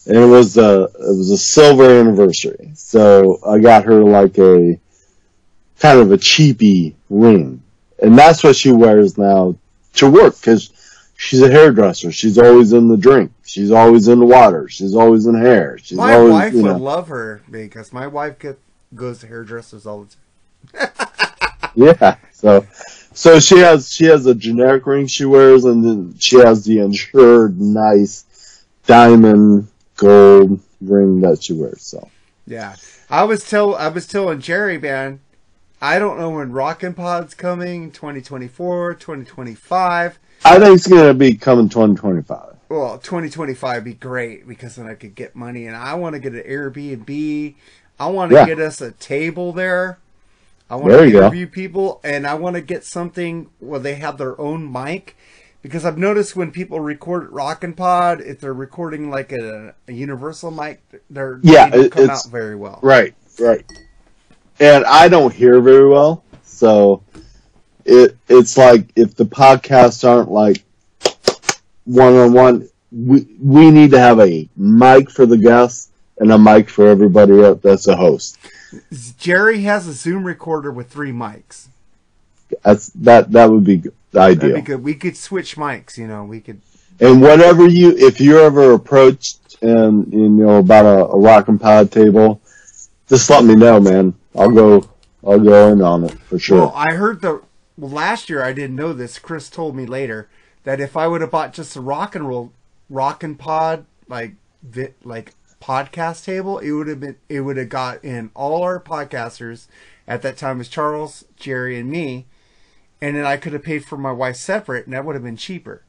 [0.07, 2.71] and it was a it was a silver anniversary.
[2.75, 4.79] So I got her like a
[5.83, 7.61] kind of a cheapy ring,
[8.01, 9.53] and that's what she wears now
[9.95, 10.71] to work because
[11.17, 12.09] she's a hairdresser.
[12.09, 13.33] She's always in the drink.
[13.45, 14.69] She's always in the water.
[14.69, 15.77] She's always in hair.
[15.77, 18.57] She's my always, wife you would love her because my wife get,
[18.95, 20.07] goes to hairdressers all
[20.71, 20.89] the time.
[21.75, 22.17] Yeah.
[22.33, 22.67] So,
[23.13, 26.79] so she has she has a generic ring she wears, and then she has the
[26.79, 31.81] insured nice diamond gold ring that she wears.
[31.81, 32.07] So
[32.45, 32.75] Yeah,
[33.09, 35.19] I was tell I was telling Jerry, man,
[35.83, 40.17] I don't know when Rockin' Pod's coming, 2024, 2025.
[40.45, 42.55] I think it's gonna be coming 2025.
[42.69, 46.19] well, 2025 would be great because then I could get money and I want to
[46.19, 47.55] get an Airbnb.
[47.99, 48.45] I want to Yeah.
[48.45, 49.97] get us a table there.
[50.69, 51.19] I want There to you go.
[51.19, 55.17] interview people and I want to get something where they have their own mic
[55.61, 60.49] because I've noticed when people record Rockin' Pod, if they're recording like a, a universal
[60.49, 62.79] mic, they're Yeah, it- come out very well.
[62.81, 63.65] Right, right.
[64.59, 67.03] And I don't hear very well, so
[67.85, 70.63] it it's like if the podcasts aren't like
[71.85, 76.37] one on one, we we need to have a mic for the guests and a
[76.37, 78.37] mic for everybody else that's a host.
[79.17, 81.67] Jerry has a Zoom recorder with three mics.
[82.63, 83.83] That's that that would be
[84.15, 84.55] ideal.
[84.55, 84.83] be good.
[84.83, 86.61] We could switch mics, you know, we could
[86.99, 91.59] And whatever you, if you're ever approached and you know about a, a rock and
[91.59, 92.41] pod table,
[93.09, 94.13] just let me know, man.
[94.35, 94.89] I'll go,
[95.25, 96.57] I'll go in on it for sure.
[96.59, 97.41] Well, I heard the
[97.77, 98.43] well, last year.
[98.43, 99.19] I didn't know this.
[99.19, 100.29] Chris told me later
[100.63, 102.51] that if I would have bought just a rock and roll,
[102.89, 107.69] rock and pod like vi, like podcast table, it would have been it would have
[107.69, 109.67] got in all our podcasters
[110.07, 112.25] at that time was Charles, Jerry, and me,
[113.01, 115.37] and then I could have paid for my wife separate, and that would have been
[115.37, 115.83] cheaper.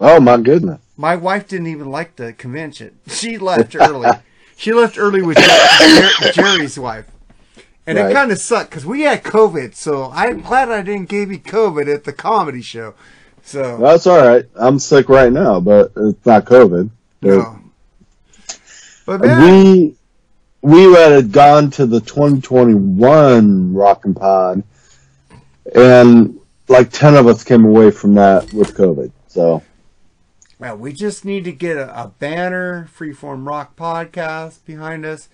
[0.00, 0.80] oh my goodness.
[0.96, 2.98] My wife didn't even like the convention.
[3.08, 4.10] She left early.
[4.56, 7.06] she left early with Jer- Jerry's wife.
[7.88, 9.74] And it kind of sucked because we had COVID.
[9.74, 10.46] So I'm mm.
[10.46, 12.94] glad I didn't give you COVID at the comedy show.
[13.42, 14.44] So, That's all right.
[14.56, 16.90] I'm sick right now, but it's not COVID.
[17.22, 17.60] no.
[19.06, 19.94] But man, We
[20.60, 24.62] we had gone to the 2021 Rock and Pod,
[25.74, 29.10] and like ten of us came away from that with COVID.
[29.28, 29.62] So
[30.58, 35.28] well, we just need to get a, a banner, Freeform Rock podcast behind us.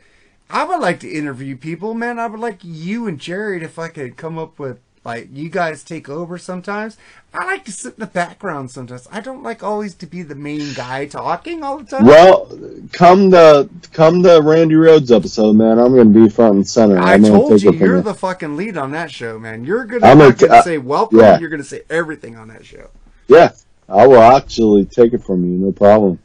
[0.54, 2.20] I would like to interview people, man.
[2.20, 5.82] I would like you and Jared if I could come up with like you guys
[5.82, 6.96] take over sometimes.
[7.34, 9.08] I like to sit in the background sometimes.
[9.10, 12.06] I don't like always to be the main guy talking all the time.
[12.06, 12.48] well,
[12.92, 15.80] come to come to Randy Rhoads episode, man.
[15.80, 16.98] I'm going to be front and center.
[16.98, 18.02] I I'm told you you're you.
[18.02, 19.64] the fucking lead on that show, man.
[19.64, 21.18] You're gonna gonna say welcome.
[21.18, 21.40] yeah.
[21.40, 22.90] You're gonna say everything on that show.
[23.26, 23.50] Yeah,
[23.88, 26.20] I will actually take it from you, no problem.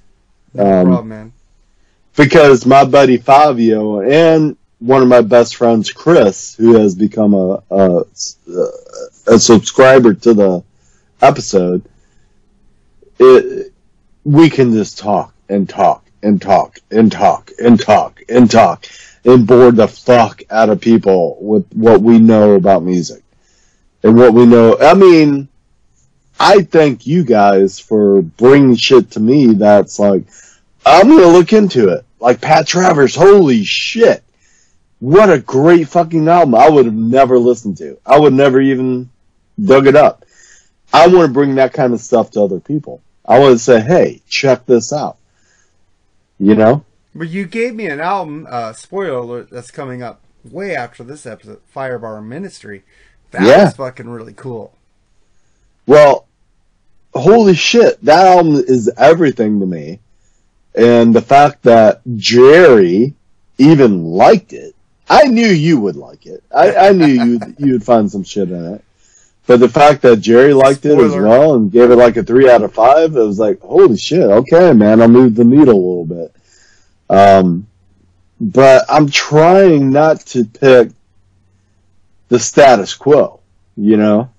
[0.53, 1.33] No Um, problem, man.
[2.19, 7.63] Because my buddy Fabio and one of my best friends, Chris, who has become a
[7.71, 8.03] a,
[9.27, 10.63] a subscriber to the
[11.21, 11.81] episode,
[13.19, 13.71] it,
[14.25, 18.85] we can just talk and talk and talk and talk and talk and talk
[19.23, 23.23] and bore the fuck out of people with what we know about music
[24.03, 24.77] and what we know.
[24.77, 25.47] I mean,
[26.37, 30.23] I thank you guys for bringing shit to me that's like,
[30.85, 32.05] I'm gonna look into it.
[32.19, 34.23] Like Pat Travers, holy shit.
[34.99, 36.55] What a great fucking album.
[36.55, 37.97] I would have never listened to.
[38.05, 39.09] I would never even
[39.63, 40.25] dug it up.
[40.91, 43.01] I want to bring that kind of stuff to other people.
[43.25, 45.17] I want to say, hey, check this out.
[46.39, 46.83] You know?
[47.15, 51.25] But you gave me an album, uh, spoiler alert, that's coming up way after this
[51.25, 52.83] episode, Firebar Ministry.
[53.31, 53.65] That Yeah.
[53.65, 54.73] was fucking really cool.
[55.85, 56.25] Well,
[57.13, 59.99] holy shit, that album is everything to me.
[60.75, 63.15] And the fact that Jerry
[63.57, 64.75] even liked it,
[65.09, 66.43] I knew you would like it.
[66.55, 68.83] I, I knew you you would find some shit in it.
[69.47, 72.47] But the fact that Jerry liked it as well and gave it like a three
[72.47, 75.73] out of five, it was like, holy shit, okay, man, I'll move the needle a
[75.73, 76.35] little bit.
[77.09, 77.65] Um,
[78.39, 80.91] but I'm trying not to pick
[82.27, 83.39] the status quo,
[83.75, 84.29] you know?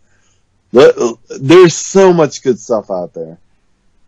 [0.71, 3.38] There's so much good stuff out there.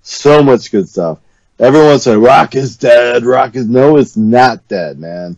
[0.03, 1.19] So much good stuff.
[1.63, 3.25] Everyone say rock is dead.
[3.25, 5.37] Rock is no, it's not dead, man.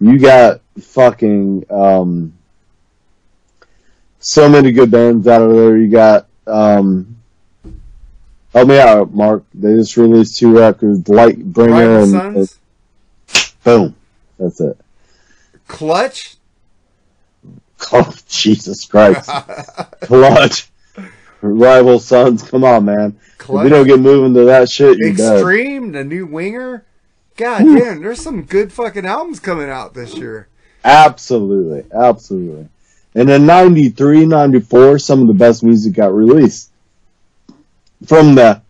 [0.00, 2.34] You got fucking um,
[4.18, 5.78] so many good bands out of there.
[5.78, 7.16] You got um,
[8.52, 9.44] help me out, Mark.
[9.54, 12.58] They just released two records, Lightbringer and, Sons,
[13.34, 13.96] and boom,
[14.38, 14.78] that's it.
[15.68, 16.36] Clutch.
[17.94, 19.28] Oh Jesus Christ,
[20.02, 20.70] Clutch,
[21.42, 22.42] Rival Sons.
[22.42, 23.18] Come on, man.
[23.40, 25.10] If we don't get moving to that shit, dead.
[25.10, 26.84] Extreme, the new winger.
[27.36, 30.48] God damn, there's some good fucking albums coming out this year.
[30.84, 32.68] Absolutely, absolutely.
[33.14, 36.70] And in 93, 94, some of the best music got released
[38.06, 38.62] from the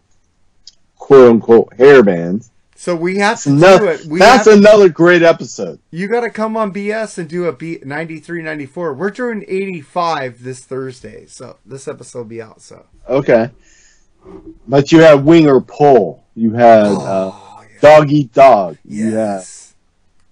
[0.96, 2.50] quote unquote hair bands.
[2.82, 4.06] So we have to No, do it.
[4.06, 5.78] We that's have, another great episode.
[5.92, 8.94] you got to come on BS and do a B 93, 94.
[8.94, 12.60] We're doing 85 this Thursday, so this episode will be out.
[12.60, 13.50] So Okay.
[14.66, 16.24] But you had Winger Pull.
[16.34, 17.78] You had uh, Oh, yeah.
[17.80, 18.78] Dog Eat Dog.
[18.84, 19.74] Yes,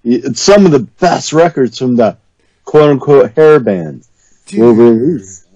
[0.03, 2.19] it's some of the best records from the
[2.65, 4.09] quote unquote hair bands
[4.53, 5.47] were dude, released.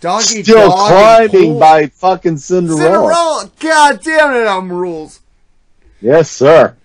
[0.00, 0.88] Doggy Still Dog
[1.28, 2.78] climbing by fucking Cinderella.
[2.80, 3.50] Cinderella.
[3.58, 5.18] God damn it, I'm rules.
[6.04, 6.76] Yes, sir.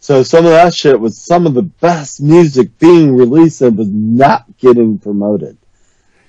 [0.00, 3.86] So some of that shit was some of the best music being released and was
[3.88, 5.56] not getting promoted.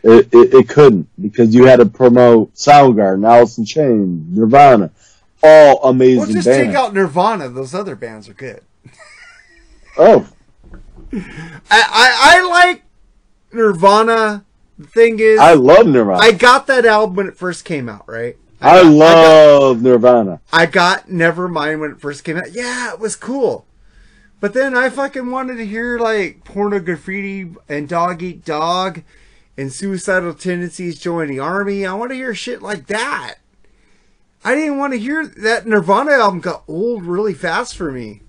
[0.03, 4.91] It, it, it couldn't because you had to promote Soundgarden, Alice in Chains, Nirvana,
[5.41, 6.67] all amazing Well, just bands.
[6.67, 7.49] take out Nirvana.
[7.49, 8.61] Those other bands are good.
[9.97, 10.27] oh,
[11.11, 11.19] I,
[11.71, 12.83] I, I like
[13.51, 14.45] Nirvana.
[14.77, 16.19] The thing is, I love Nirvana.
[16.19, 18.37] I got that album when it first came out, right?
[18.61, 20.41] I, got- love Nirvana.
[20.51, 22.51] I got Nevermind when it first came out.
[22.53, 23.65] Yeah, it was cool.
[24.39, 29.01] But then I fucking wanted to hear like Pornograffitti and Dog Eat Dog
[29.57, 31.85] and Suicidal Tendencies Join the Army.
[31.85, 33.35] I want to hear shit like that.
[34.43, 38.21] I didn't want to hear that Nirvana album got old really fast for me.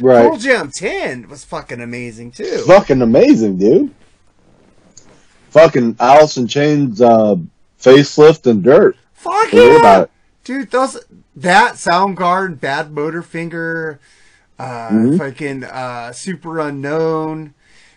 [0.00, 0.28] Right.
[0.28, 2.64] Pearl Jam 10 was fucking amazing too.
[2.66, 3.94] Fucking amazing, dude.
[5.50, 7.36] Fucking Alice in Chains, uh,
[7.80, 8.96] facelift and dirt.
[9.18, 10.04] Fuck yeah!
[10.44, 10.98] Dude, those
[11.36, 13.98] that Soundgarden, Badmotorfinger,
[14.58, 15.18] uh, Mhm.
[15.18, 17.52] fucking uh, Superunknown,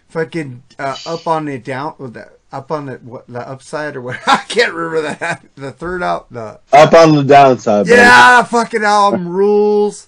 [0.10, 4.02] fucking uh, up on the down, with the up on the what the upside or
[4.02, 4.20] what?
[4.28, 5.46] I can't remember that.
[5.56, 7.98] The third out, the Up on the downside, baby.
[7.98, 10.08] yeah, fucking album rules.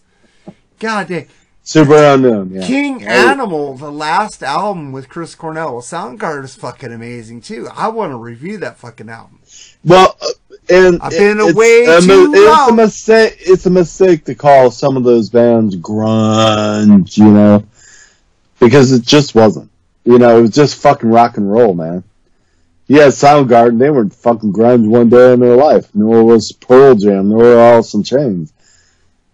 [0.80, 1.28] God damn.
[1.63, 2.67] Superunknown, yeah.
[2.67, 5.71] King Oh, Animal, the last album with Chris Cornell.
[5.71, 7.69] Well, Soundgarden is fucking amazing too.
[7.73, 9.39] I want to review that fucking album.
[9.86, 10.26] Well, uh,
[10.69, 12.76] and I've been it's away a, too It's a long.
[12.76, 13.38] mistake.
[13.39, 17.63] It's a mistake to call some of those bands grunge, you know,
[18.60, 19.69] because it just wasn't.
[20.06, 22.04] You know, it was just fucking rock and roll, man.
[22.88, 25.88] Yeah, Soundgarden, they weren't fucking grunge one day in their life.
[25.93, 28.52] Nor was Pearl Jam, nor Alice in Chains.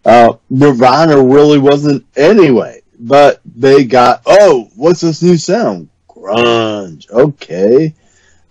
[0.06, 5.90] Uh, Nirvana really wasn't anyway, but they got, oh, what's this new sound?
[6.08, 7.10] Grunge.
[7.10, 7.94] Okay.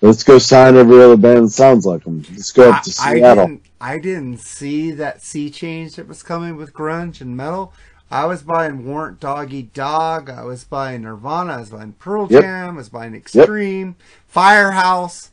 [0.01, 2.25] Let's go sign every other band that sounds like them.
[2.31, 3.47] Let's go up to I, I Seattle.
[3.47, 3.63] didn't.
[3.81, 7.73] I didn't see that sea change that was coming with grunge and metal.
[8.11, 10.31] I was buying Warrant Doggy Dog.
[10.31, 11.55] I was buying Nirvana.
[11.55, 12.43] I was buying Pearl Yep.
[12.43, 12.75] Jam.
[12.75, 15.31] I was buying Extreme, Firehouse,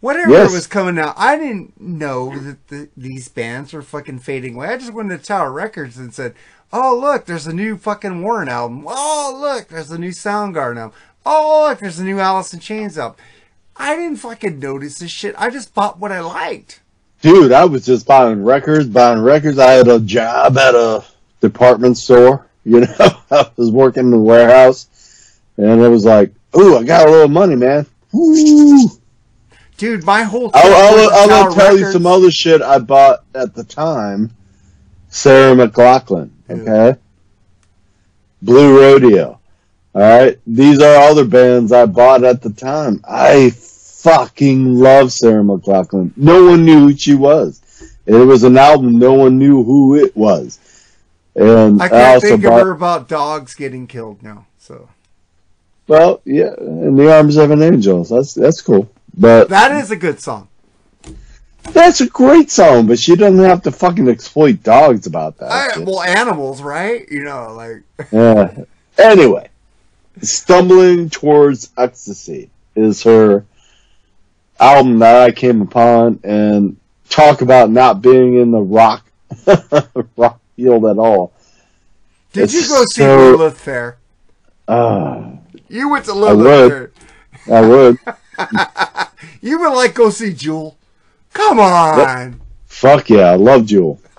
[0.00, 0.52] whatever Yes.
[0.52, 1.14] was coming out.
[1.16, 4.68] I didn't know that the, these bands were fucking fading away.
[4.68, 6.34] I just went to Tower Records and said,
[6.72, 8.84] "Oh look, there's a new fucking Warrant album.
[8.86, 10.98] Oh look, there's a new Soundgarden album.
[11.26, 13.16] Oh look, there's a new Alice in Chains album."
[13.76, 15.34] I didn't fucking notice this shit.
[15.38, 16.80] I just bought what I liked.
[17.22, 19.58] Dude, I was just buying records, buying records.
[19.58, 21.04] I had a job at a
[21.40, 22.46] department store.
[22.64, 22.96] You know,
[23.30, 27.28] I was working in the warehouse, and it was like, "Ooh, I got a little
[27.28, 28.88] money, man." Ooh.
[29.76, 33.54] Dude, my whole I'll, I'll, I'll Tower tell you some other shit I bought at
[33.54, 34.30] the time.
[35.08, 36.98] Sarah McLachlan, okay?
[38.40, 39.40] Blue Rodeo.
[39.94, 40.38] Alright?
[40.46, 43.02] These are other bands I bought at the time.
[43.08, 46.12] I fucking love Sarah McLachlan.
[46.16, 47.60] No one knew who she was.
[48.06, 50.58] It was an album, no one knew who it was.
[51.34, 54.46] And I I, can't also think bought, of her about dogs getting killed now.
[54.58, 54.88] So
[55.86, 58.04] well, yeah, In the Arms of an Angel.
[58.04, 58.90] That's, that's cool.
[59.16, 60.48] But that is a good song.
[61.70, 65.76] That's a great song, but she doesn't have to fucking exploit dogs about that.
[65.76, 67.08] I, well, animals, right?
[67.08, 68.64] You know, like Yeah.
[68.98, 69.48] Anyway,
[70.20, 73.44] Stumbling Towards Ecstasy is her
[74.60, 76.76] album that I came upon, and
[77.08, 79.04] talk about not being in the rock
[80.16, 81.32] rock field at all.
[82.32, 83.98] Did It's you go see so- Lilith Fair?
[84.68, 85.32] Uh,
[85.68, 86.70] You went to I would.
[86.70, 86.90] Fair.
[87.56, 87.98] I would.
[89.40, 90.76] You would like go see Jewel?
[91.32, 92.40] Come on.
[92.66, 94.00] Fuck yeah, I love Jewel.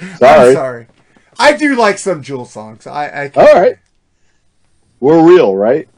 [0.00, 0.86] I'm Sorry.
[1.38, 2.86] I do like some Jewel songs.
[2.86, 3.76] I, I All right.
[5.00, 5.88] We're real, right?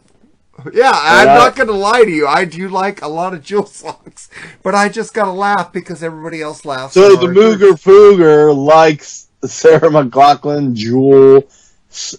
[0.73, 2.27] Yeah, I'm I- not going to lie to you.
[2.27, 4.29] I do like a lot of Jewel songs,
[4.63, 6.95] but I just got to laugh because everybody else laughs.
[6.95, 7.27] So the.
[7.29, 11.49] Mooger Fooger likes Sarah McLachlan, Jewel,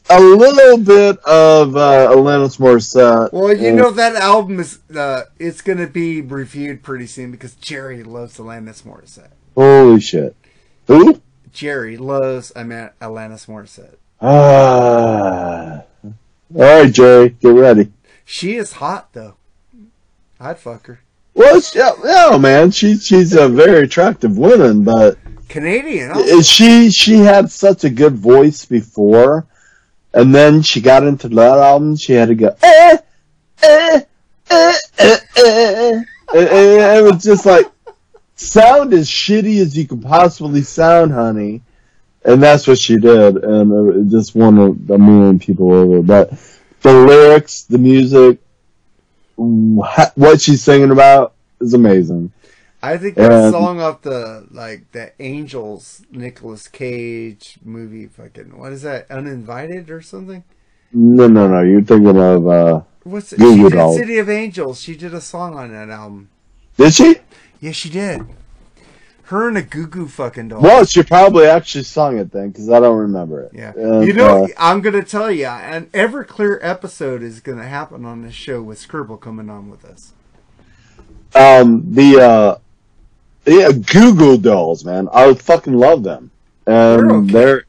[0.10, 3.34] a little bit of uh, Alanis Morissette.
[3.34, 7.32] Well, you and- know that album is uh, it's going to be reviewed pretty soon
[7.32, 9.32] because Jerry loves Alanis Morissette.
[9.55, 10.34] Holy shit.
[10.88, 11.21] Who?
[11.51, 13.95] Jerry loves Alanis Morissette.
[14.21, 15.83] Ah.
[16.03, 16.13] All
[16.83, 17.91] right, Jerry, get ready.
[18.25, 19.35] She is hot though.
[20.39, 21.01] I'd fuck her.
[21.33, 26.12] Well, yeah, yeah, man, she, she's a very attractive woman, but Canadian.
[26.12, 26.41] also.
[26.41, 29.47] she she had such a good voice before,
[30.13, 31.95] and then she got into that album.
[31.95, 32.97] She had to go, eh,
[33.63, 34.01] eh,
[34.51, 36.03] eh, eh, eh.
[36.31, 36.47] And
[36.97, 37.65] it was just like
[38.39, 41.62] sound as shitty as you can possibly sound, honey.
[42.25, 46.02] And that's what she did, and it just won a, million people over.
[46.02, 46.32] But
[46.82, 48.39] the lyrics, the music,
[49.38, 52.32] wha- what she's singing about is amazing.
[52.82, 58.71] I think that And- song off the like the Angels Nicolas Cage movie fucking what
[58.71, 59.10] is that?
[59.10, 60.43] Uninvited or something?
[60.93, 61.62] No, no, no.
[61.62, 63.39] You're thinking of uh, What's it?
[63.39, 64.82] She did City of Angels.
[64.82, 66.30] She did a song on that album.
[66.78, 67.15] Did she?
[67.60, 68.22] Yeah, she did.
[69.24, 70.62] Her and a Goo Goo fucking doll.
[70.62, 73.52] Well, she probably actually sung it then, because I don't remember it.
[73.54, 73.74] Yeah.
[73.76, 77.65] And, you know, uh, I'm going to tell you, an Everclear episode is going to
[77.67, 80.13] happen on this show with Scribble coming on with us.
[81.36, 82.58] um, the uh,
[83.45, 85.08] yeah, Goo Goo Dolls, man.
[85.13, 86.32] I fucking love them,
[86.65, 87.32] and They're okay.
[87.32, 87.63] they're,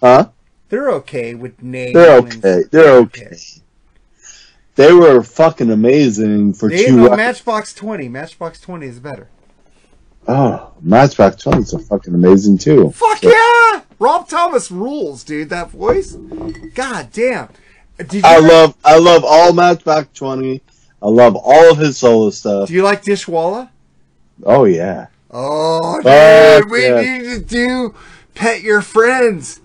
[0.00, 0.28] huh?
[0.68, 1.94] They're okay with names.
[1.94, 2.62] They're okay.
[2.72, 3.36] They're okay.
[4.76, 6.96] They were fucking amazing for They two.
[6.96, 7.16] no, records.
[7.18, 8.08] Matchbox 20.
[8.08, 9.28] Matchbox 20 is better.
[10.28, 12.90] Oh, Matchbox Twenties are fucking amazing too.
[12.90, 13.82] Fuck yeah!
[14.00, 15.50] Rob Thomas rules, dude.
[15.50, 16.14] That voice.
[16.74, 17.48] God damn.
[17.96, 20.62] Did you I ever- love, I love all Matchbox Twenty.
[21.00, 22.66] I love all of his solo stuff.
[22.66, 23.68] Do you like Dishwalla?
[24.42, 25.06] Oh yeah.
[25.30, 27.00] Oh, dude, Fuck we yeah.
[27.00, 27.94] need to do
[28.34, 29.60] Pet Your Friends.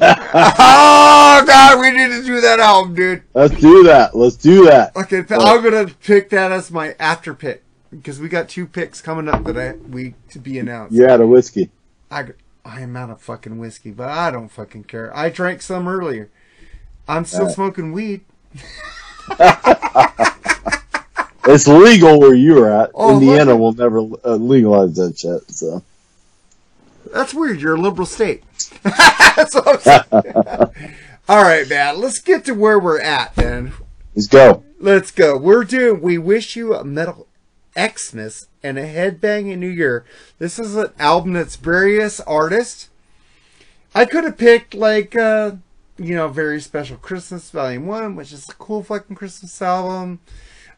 [0.00, 3.22] Oh God, we need to do that album, dude.
[3.34, 4.14] Let's do that.
[4.14, 4.94] Let's do that.
[4.96, 9.28] Okay, I'm gonna pick that as my after pick because we got two picks coming
[9.28, 10.94] up that I we to be announced.
[10.94, 11.70] You're out of whiskey.
[12.10, 12.26] I
[12.64, 15.16] I am out of fucking whiskey, but I don't fucking care.
[15.16, 16.30] I drank some earlier.
[17.08, 17.54] I'm still Alright.
[17.54, 18.22] smoking weed.
[21.48, 22.90] It's legal where you're at.
[22.92, 23.60] Oh, Indiana look.
[23.60, 25.48] will never uh, legalize that shit.
[25.48, 25.82] So
[27.12, 27.60] That's weird.
[27.60, 28.42] You're a liberal state.
[29.36, 30.92] That's what I'm saying.
[31.28, 32.00] All right, man.
[32.00, 33.72] Let's get to where we're at, then.
[34.14, 34.62] let's go.
[34.78, 35.36] Let's go.
[35.36, 36.00] We're doing.
[36.00, 37.26] We wish you a metal
[37.76, 40.04] Xmas and a headbanging New Year.
[40.38, 42.88] This is an album that's various artists.
[43.94, 45.52] I could have picked like uh,
[45.98, 50.20] you know, very special Christmas Volume One, which is a cool fucking Christmas album.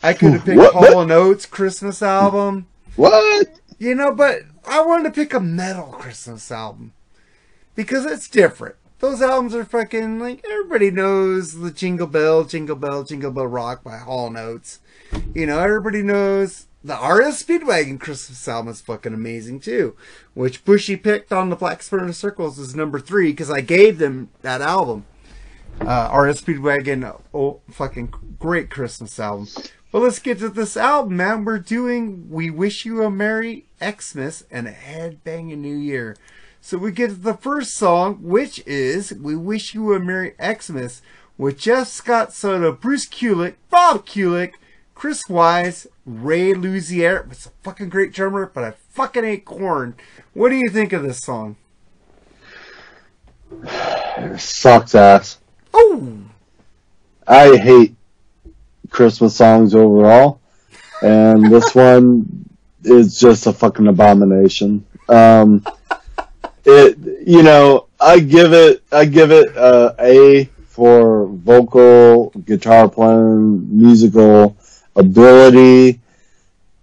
[0.02, 0.74] I could have picked What?
[0.74, 2.66] Hall and Oates Christmas album.
[2.96, 3.48] What?
[3.78, 6.92] You know, but I wanted to pick a metal Christmas album
[7.78, 8.74] because it's different.
[8.98, 13.84] Those albums are fucking like everybody knows the Jingle Bell, Jingle Bell, Jingle Bell Rock
[13.84, 14.80] by Hall Notes.
[15.32, 19.94] You know, everybody knows the REO Speedwagon Christmas album is fucking amazing too,
[20.34, 24.30] which Bushy picked on the Black Spurner Circles is number three because I gave them
[24.42, 25.06] that album.
[25.80, 29.46] Uh, REO Speedwagon, oh, fucking great Christmas album.
[29.92, 31.44] But let's get to this album, man.
[31.44, 36.16] We're doing We Wish You a Merry Xmas and a Headbanging New Year.
[36.68, 41.00] So we get to the first song, which is We Wish You a Merry Xmas
[41.38, 44.52] with Jeff Scott Soto, Bruce Kulick, Bob Kulick,
[44.94, 47.32] Chris Wyse, Ray Luzier.
[47.32, 49.94] It's a fucking great drummer, but I fucking hate Korn.
[50.34, 51.56] What do you think of this song?
[54.36, 55.38] Sucks ass.
[55.72, 56.18] Oh,
[57.26, 57.96] I hate
[58.90, 60.42] Christmas songs overall,
[61.00, 62.46] and this one
[62.84, 64.84] is just a fucking abomination.
[65.08, 65.64] Um,
[66.68, 73.76] it, you know, I give it, I give it uh, a for vocal, guitar playing,
[73.76, 74.56] musical
[74.94, 76.00] ability,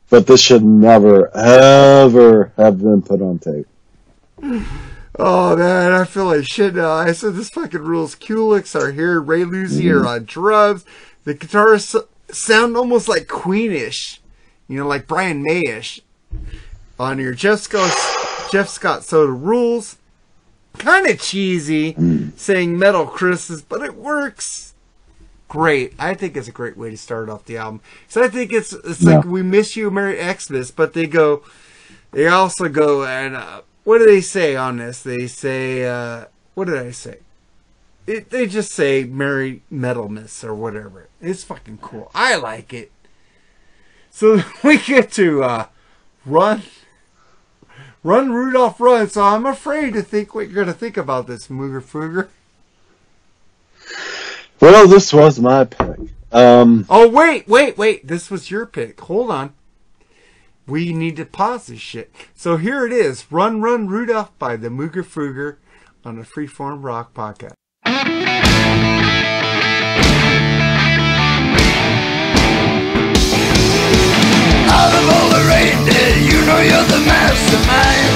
[0.09, 3.67] but this should never, ever have been put on tape.
[5.17, 6.91] Oh man, I feel like shit now.
[6.91, 8.15] I said this fucking rules.
[8.15, 9.21] Kulicks are here.
[9.21, 10.83] Ray Luzier on drums.
[11.23, 11.95] The guitarists
[12.31, 14.19] sound almost like Queenish,
[14.67, 16.01] you know, like Brian Mayish.
[16.99, 17.91] On your Jeff Scott,
[18.51, 19.97] Jeff Scott Soto rules.
[20.77, 21.95] Kind of cheesy,
[22.35, 24.73] saying metal Christmas, but it works.
[25.47, 25.93] Great.
[25.97, 27.79] I think it's a great way to start off the album.
[28.09, 31.43] So I think it's it's like we miss you, Merry Xmas, but they go.
[32.11, 35.01] They also go and uh, what do they say on this?
[35.01, 37.19] They say uh, what did I say?
[38.07, 41.07] It, they just say Merry Metalmas or whatever.
[41.21, 42.11] It's fucking cool.
[42.13, 42.91] I like it.
[44.11, 45.67] So we get to uh,
[46.25, 46.63] run,
[48.05, 49.09] run Rudolph run.
[49.09, 52.29] So I'm afraid to think what you're gonna think about this Mooger Fooger.
[54.61, 55.97] Well, this was my pick.
[56.31, 58.07] Um, Oh wait, wait, wait!
[58.07, 59.01] This was your pick.
[59.01, 59.53] Hold on.
[60.67, 62.13] We need to pause this shit.
[62.33, 65.57] So here it is: "Run, Run, Rudolph" by the Mooger Fooger
[66.03, 67.53] on the Freeform Rock Podcast.
[74.77, 78.11] Out of all the reindeer, you know you're the mastermind.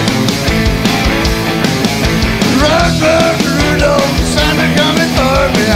[2.61, 2.91] Run,
[3.57, 5.68] Rudolph, Santa coming far behind.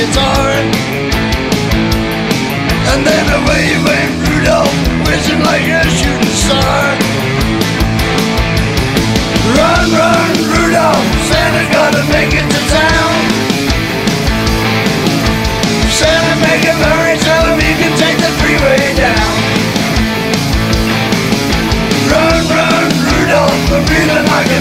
[0.00, 0.48] Guitar.
[2.92, 4.72] And then away you went Rudolph,
[5.04, 6.96] whizzing like a shooting star.
[9.56, 13.12] Run, run, Rudolph, Santa gotta make it to town.
[15.92, 19.32] Santa, make him hurry, tell him he can take the freeway down.
[22.08, 24.60] Run, run, Rudolph, I'm feeling like a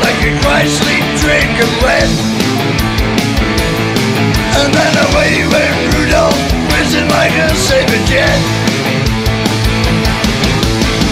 [0.00, 2.10] can cry, sleep, drink, and wet.
[4.58, 6.38] And then away went Rudolph,
[6.72, 8.38] whizzing like a saber jet.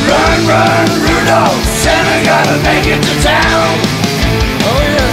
[0.08, 3.70] Run, run, Rudolph, Santa gotta make it to town.
[4.66, 5.10] Oh yeah.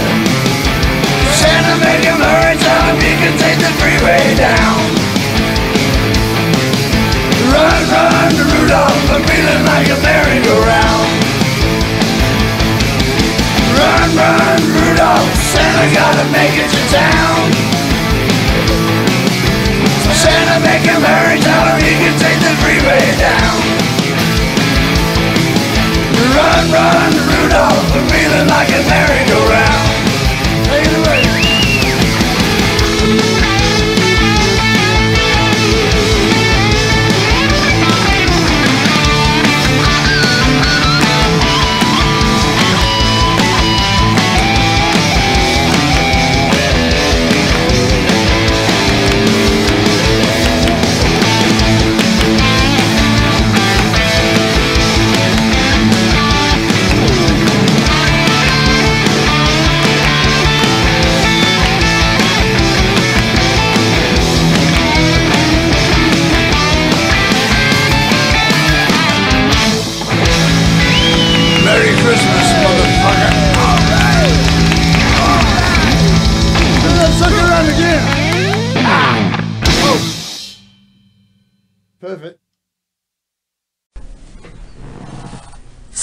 [1.36, 4.78] Santa make him hurry, tell him he can take the freeway down.
[7.54, 10.89] Run, run, Rudolph, I'm feeling like a merry-go-round.
[14.30, 17.50] Run, Rudolph, Santa gotta make it to town.
[20.14, 23.58] Santa make him hurry, tell him he can take the freeway down.
[26.36, 29.88] Run, run, Rudolph, I'm feeling like a merry-go-round.
[30.70, 31.29] Take it away.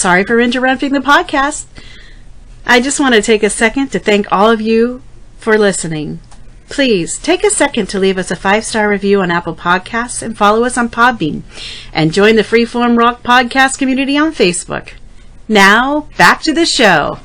[0.08, 1.66] Sorry for interrupting the podcast.
[2.64, 5.02] I just want to take a second to thank all of you
[5.36, 6.20] for listening.
[6.70, 10.34] Please take a second to leave us a five star review on Apple Podcasts and
[10.34, 11.42] follow us on Podbean.
[11.92, 14.92] And join the Freeform Rock Podcast community on Facebook.
[15.46, 17.18] Now, back to the show.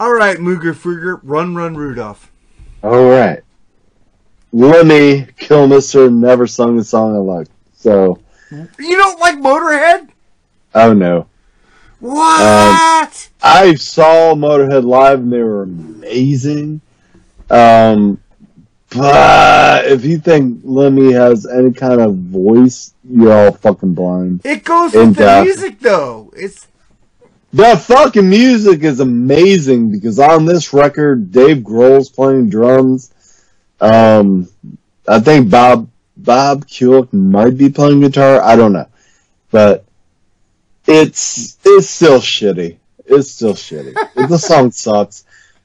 [0.00, 2.32] All right, Mooger Fooger, run, run, Rudolph.
[2.82, 3.44] All right.
[4.50, 7.52] Lemmy Kilmister never sung a song I liked.
[7.76, 8.18] So,
[8.50, 10.08] You don't like Motorhead?
[10.78, 11.26] Oh no.
[12.00, 12.40] What?
[12.40, 13.08] Um,
[13.42, 16.80] I saw Motorhead live and they were amazing.
[17.50, 18.20] Um,
[18.90, 24.42] but if you think Lemmy has any kind of voice, you're all fucking blind.
[24.44, 26.32] it goes And with the music, though.
[26.36, 26.66] It's
[27.52, 33.12] The fucking music is amazing because on this record, Dave Grohl's playing drums.
[33.80, 34.48] Um,
[35.06, 38.40] I think Bob Bob Kulick might be playing guitar.
[38.42, 38.88] I don't know,
[39.50, 39.84] but
[40.88, 42.78] it's it's still shitty.
[43.06, 43.94] It's still shitty.
[44.28, 45.24] the song sucks.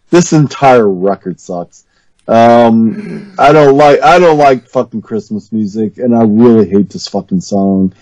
[0.10, 1.86] This entire record sucks.
[2.28, 7.08] Um, I don't like I don't like fucking Christmas music, and I really hate this
[7.08, 7.94] fucking song.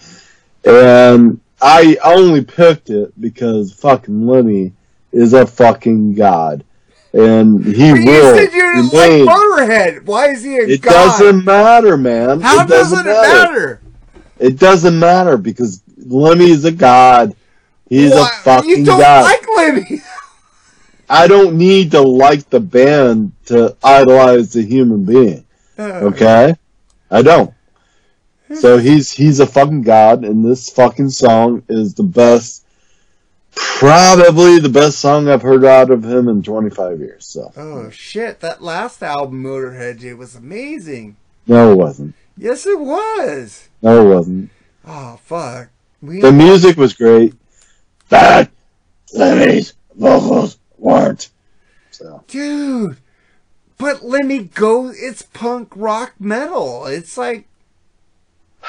[0.65, 4.73] And I only picked it because fucking Lemmy
[5.11, 6.63] is a fucking god,
[7.13, 8.35] and he But you will.
[8.35, 9.37] said you didn't like.
[9.37, 10.05] Motorhead.
[10.05, 10.91] Why is he a It god?
[10.91, 12.41] It doesn't matter, man.
[12.41, 13.81] How it doesn't it matter?
[14.39, 17.35] It doesn't matter because Lemmy is a god
[17.89, 18.31] He's What?
[18.31, 19.23] a fucking You don't god.
[19.23, 20.01] like Lemmy?
[21.09, 25.45] I don't need to like the band to idolize the human being.
[25.77, 25.83] Uh.
[26.07, 26.55] Okay?
[27.09, 27.53] I don't.
[28.55, 28.85] So hmm.
[28.85, 32.63] he's he's a fucking god, and this fucking song is the best,
[33.55, 37.25] probably the best song I've heard out of him in 25 years.
[37.25, 38.39] So Oh shit!
[38.39, 41.17] That last album Motorhead did was amazing.
[41.47, 42.15] no, it wasn't.
[42.37, 43.67] Yes, it was.
[43.81, 44.49] No, it wasn't.
[44.85, 45.69] Oh fuck!
[46.01, 47.33] We The music was great.
[48.09, 48.49] But
[49.13, 51.29] Lemmy's vocals weren't.
[51.91, 52.97] So dude.
[53.77, 54.89] But let me go.
[54.95, 56.85] It's punk rock metal.
[56.85, 57.47] It's like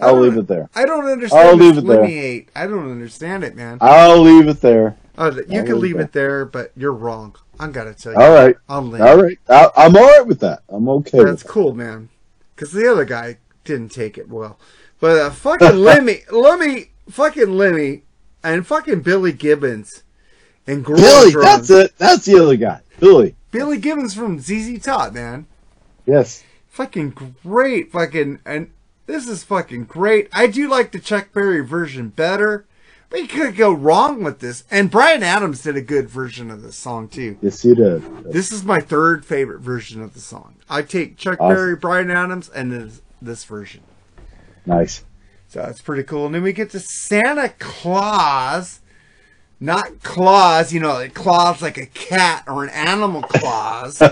[0.00, 0.70] I'll leave it there.
[0.74, 1.48] I don't understand.
[1.48, 2.00] I'll leave it there.
[2.02, 2.46] Lemmy.
[2.54, 3.78] I don't understand it, man.
[3.80, 4.96] I'll leave it there.
[5.16, 7.34] Oh, you I'll can leave leave it it there, but you're wrong.
[7.58, 8.18] I'm gonna tell you.
[8.18, 8.54] All right.
[8.68, 9.00] I'll leave.
[9.02, 9.38] All right.
[9.48, 10.62] I, I'm all right with that.
[10.68, 12.08] I'm okay That's with cool, man.
[12.54, 14.58] Because the other guy didn't take it well.
[14.98, 18.02] But uh, fucking Lemmy, Lemmy, fucking Lemmy,
[18.42, 20.02] and fucking Billy Gibbons
[20.66, 20.84] and.
[20.84, 21.96] Gorilla Billy, that's it.
[21.98, 22.80] That's the other guy.
[22.98, 23.36] Billy.
[23.52, 25.46] Billy Gibbons from ZZ Top, man.
[26.04, 26.42] Yes.
[26.68, 27.10] Fucking
[27.44, 28.70] great, fucking, and
[29.06, 30.28] this is fucking great.
[30.32, 32.66] I do like the Chuck Berry version better,
[33.10, 34.64] but you could go wrong with this.
[34.70, 37.38] And Bryan Adams did a good version of this song too.
[37.40, 38.02] Yes, he did.
[38.24, 40.56] This is my third favorite version of the song.
[40.68, 41.56] I take Chuck Awesome.
[41.56, 43.82] Berry, Bryan Adams, and this, version.
[44.66, 45.04] Nice.
[45.48, 46.26] So that's pretty cool.
[46.26, 48.80] And then we get to Santa Claus.
[49.60, 53.96] Not claws, you know, like claws like a cat or an animal claws.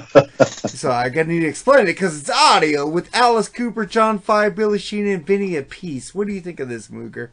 [0.45, 4.57] so I gotta need to explain it because it's audio with Alice Cooper, John Five,
[4.57, 6.13] Billy Sheehan, and Vinny Appice.
[6.13, 7.29] What do you think of this, Mooger?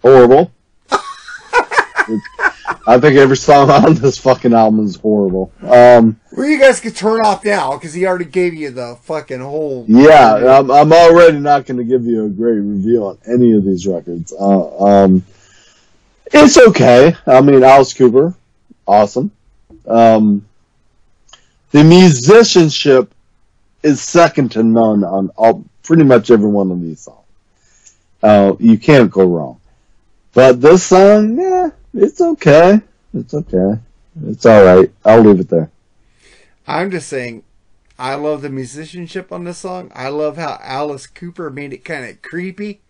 [0.00, 0.50] Horrible.
[2.86, 5.52] I think every song on this fucking album is horrible.
[5.62, 9.40] Um, Well, you guys can turn off now because he already gave you the fucking
[9.40, 9.84] whole.
[9.88, 13.64] yeah, I'm, I'm already not going to give you a great review on any of
[13.64, 14.32] these records.
[14.32, 15.24] Uh, um,
[16.26, 17.14] it's okay.
[17.26, 18.34] I mean, Alice Cooper,
[18.86, 19.30] awesome.
[19.86, 20.46] Um,
[21.70, 23.12] the musicianship
[23.82, 27.18] is second to none on all, pretty much every one of these songs.
[28.22, 29.60] Uh, you can't go wrong.
[30.32, 32.80] But this song, yeah, it's okay.
[33.14, 33.80] It's okay.
[34.26, 34.90] It's all right.
[35.04, 35.70] I'll leave it there.
[36.66, 37.42] I'm just saying,
[37.98, 39.90] I love the musicianship on this song.
[39.94, 42.80] I love how Alice Cooper made it kind of creepy.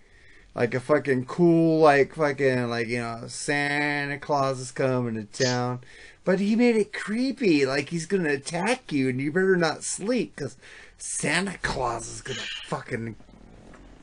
[0.55, 5.81] Like a fucking cool, like fucking, like, you know, Santa Claus is coming to town.
[6.25, 10.37] But he made it creepy, like he's gonna attack you and you better not sleep
[10.37, 10.57] because
[10.99, 13.17] Santa Claus is gonna fucking,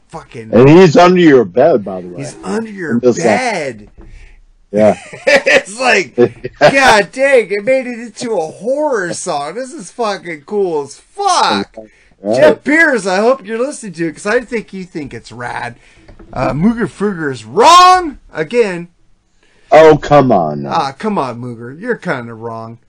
[0.10, 0.54] fucking.
[0.54, 2.24] And he's under your bed, by the way.
[2.24, 3.26] He's under your In this song.
[3.26, 3.90] bed.
[4.72, 4.98] Yeah.
[5.14, 6.16] it's like,
[6.60, 9.56] god dang, it made it into a horror song.
[9.56, 11.76] This is fucking cool as fuck.
[12.22, 12.36] Right.
[12.36, 15.78] Jeff Beers, I hope you're listening to it because I think you think it's rad.
[16.34, 18.90] Uh, Mooger Fooger is wrong again.
[19.72, 20.64] Oh, come on.
[20.64, 20.72] now.
[20.72, 22.80] Ah, come on, Mooger, you're kind of wrong.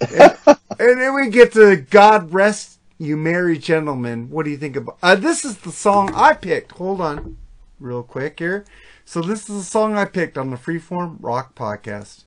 [0.00, 4.30] And, and then we get to God Rest You Merry Gentlemen.
[4.30, 4.98] What do you think about?
[5.02, 6.72] Uh, this is the song I picked.
[6.72, 7.36] Hold on,
[7.78, 8.64] real quick here.
[9.10, 12.26] So this is a song I picked on the Freeform Rock Podcast.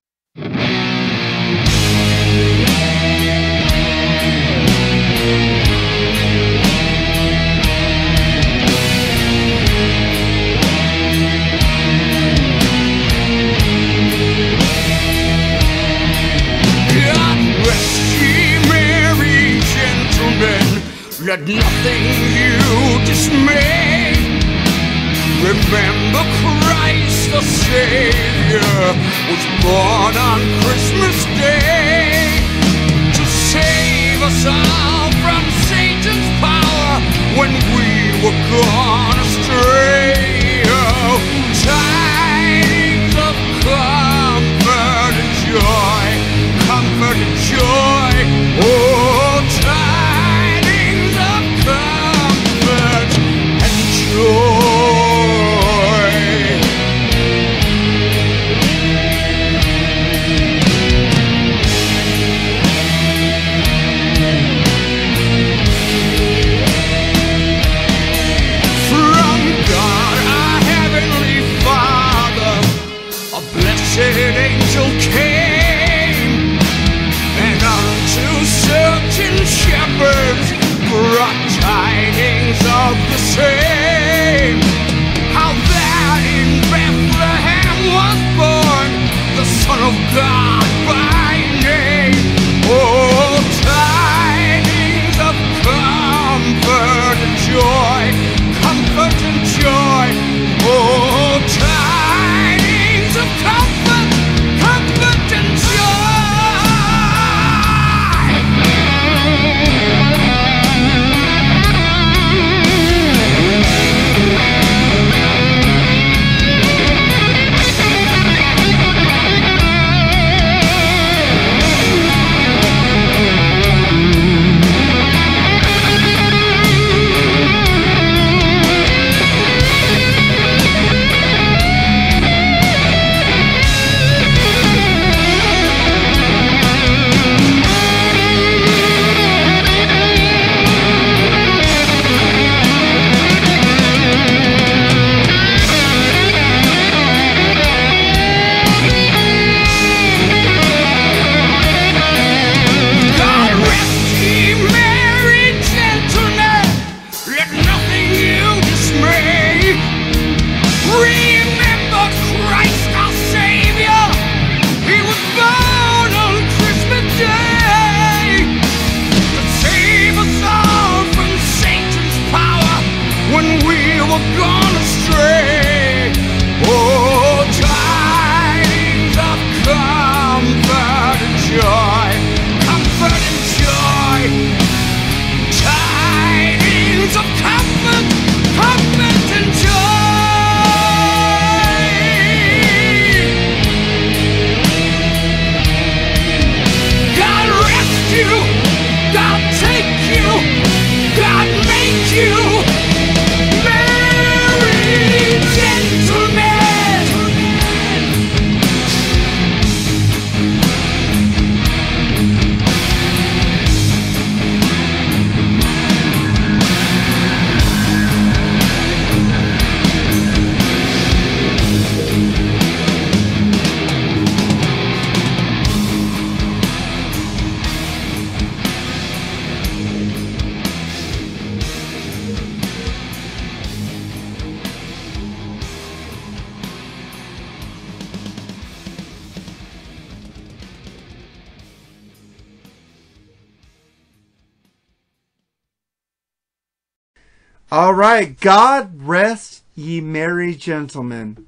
[248.04, 251.46] Right, God rest ye merry gentlemen.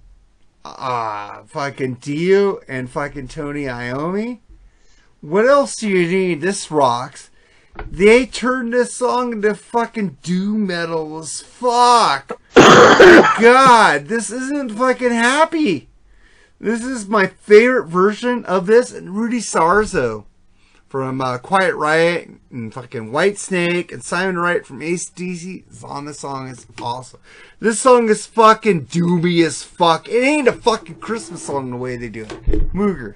[0.63, 4.39] Ah, fucking Dio and fucking Tony Iommi.
[5.19, 6.39] What else do you need?
[6.39, 7.29] This rocks.
[7.91, 12.39] They turned this song into fucking doom metal as fuck.
[12.55, 15.89] God, this isn't fucking happy.
[16.59, 20.23] This is my favorite version of this and Rudy Sarzo
[20.95, 26.19] from uh, Quiet Riot and fucking Whitesnake and Simon Wright from AC/DC is on this
[26.19, 26.47] song.
[26.47, 27.19] It's awesome.
[27.59, 30.07] This song is fucking doomy as fuck.
[30.07, 32.73] It ain't a fucking Christmas song the way they do it.
[32.73, 33.15] Mooger.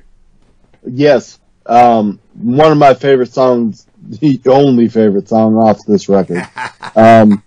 [0.86, 1.40] Yes.
[1.68, 6.46] Um, one of my favorite songs, the only favorite song off this record.
[6.98, 7.42] um,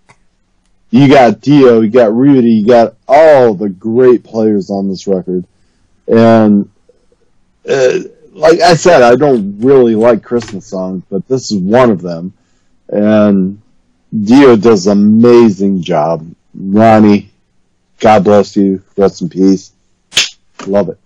[0.88, 5.44] you got Dio, you got Rudy, you got all the great players on this record.
[6.08, 6.70] And,
[7.68, 7.98] uh,
[8.32, 12.32] like I said, I don't really like Christmas songs, but this is one of them.
[12.88, 13.60] And
[14.24, 16.26] Dio does an amazing job.
[16.54, 17.30] Ronnie,
[18.00, 18.82] God bless you.
[18.96, 19.72] Rest in peace.
[20.66, 20.98] Love it.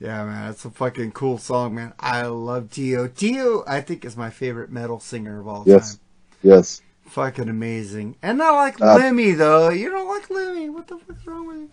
[0.00, 1.92] Yeah, man, it's a fucking cool song, man.
[2.00, 3.06] I love Dio.
[3.06, 5.94] Dio, I think, is my favorite metal singer of all Yes.
[5.96, 6.00] time.
[6.42, 6.80] Yes.
[7.06, 8.16] Fucking amazing.
[8.22, 9.68] And I like Uh, Lemmy, though.
[9.68, 10.70] You don't like Lemmy.
[10.70, 11.68] What the fuck's wrong with you?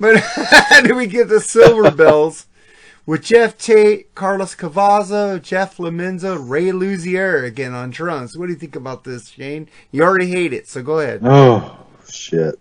[0.00, 2.46] But how do we get the Silver Bells?
[3.04, 8.38] With Geoff Tate, Carlos Cavazo, Jeff Lomenzo, Ray Luzier again on drums.
[8.38, 9.68] What do you think about this, Shane?
[9.90, 11.20] You already hate it, so go ahead.
[11.24, 12.60] Oh, shit.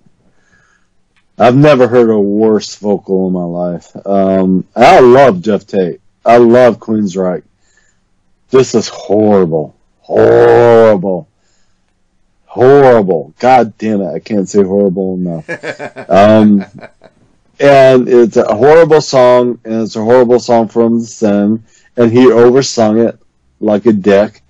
[1.37, 3.95] I've never heard a worse vocal in my life.
[4.05, 6.01] Um, I love Geoff Tate.
[6.25, 7.43] I love Queensryche.
[8.49, 9.75] This is horrible.
[10.01, 11.27] Horrible.
[12.45, 13.33] Horrible.
[13.39, 14.11] God damn it.
[14.11, 15.47] I can't say horrible enough.
[16.09, 16.65] Um,
[17.61, 21.63] and it's a horrible song, and it's a horrible song from the Sim,
[21.95, 23.19] and he oversung it
[23.59, 24.41] like a dick.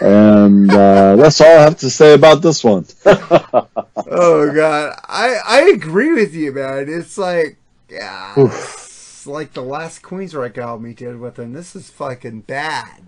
[0.00, 2.86] And uh, that's all I have to say about this one.
[3.06, 6.86] oh god, I I agree with you, man.
[6.88, 11.52] It's like yeah, it's like the last Queensryche album he did with him.
[11.52, 13.02] This is fucking bad.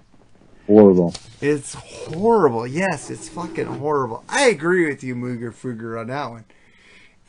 [0.66, 1.14] Horrible.
[1.40, 2.64] It's horrible.
[2.66, 4.22] Yes, it's fucking horrible.
[4.28, 6.44] I agree with you, Mooger Fooger, on that one.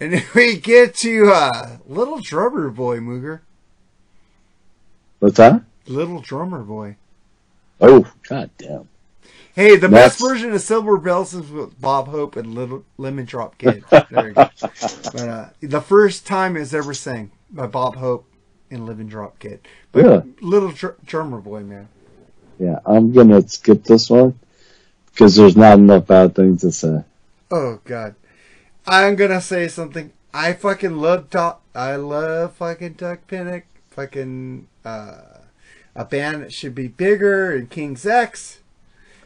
[0.01, 3.41] And then we get to uh, Little Drummer Boy, Mooger.
[5.19, 5.61] What's that?
[5.85, 6.95] Little Drummer Boy.
[7.79, 8.89] Oh, god damn.
[9.53, 13.25] Hey, the That's- best version of Silver Bells is with Bob Hope and Little Lemon
[13.25, 13.83] Drop Kid.
[14.09, 14.49] There you go.
[15.13, 18.25] But uh, the first time it's ever sang by Bob Hope
[18.71, 19.59] and Lemon Drop Kid.
[19.91, 20.21] But Yeah.
[20.41, 21.87] Little Dr- Drummer Boy, man.
[22.57, 24.39] Yeah, I'm gonna skip this one
[25.11, 27.03] because there's not enough bad things to say.
[27.51, 28.15] Oh God,
[28.87, 30.11] I'm gonna say something.
[30.33, 31.61] I fucking love Doc.
[31.75, 33.63] I love fucking Dug Pinnick.
[33.91, 35.21] Fucking uh,
[35.95, 38.59] a band that should be bigger and King's X.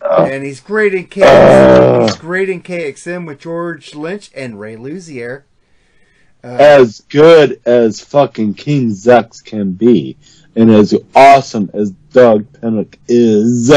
[0.02, 2.04] And he's great in KXM.
[2.04, 5.44] He's great in KXM with George Lynch and Ray Luzier.
[6.44, 10.16] Uh, As good as fucking King's X can be,
[10.56, 13.72] and as awesome as Dug Pinnick is,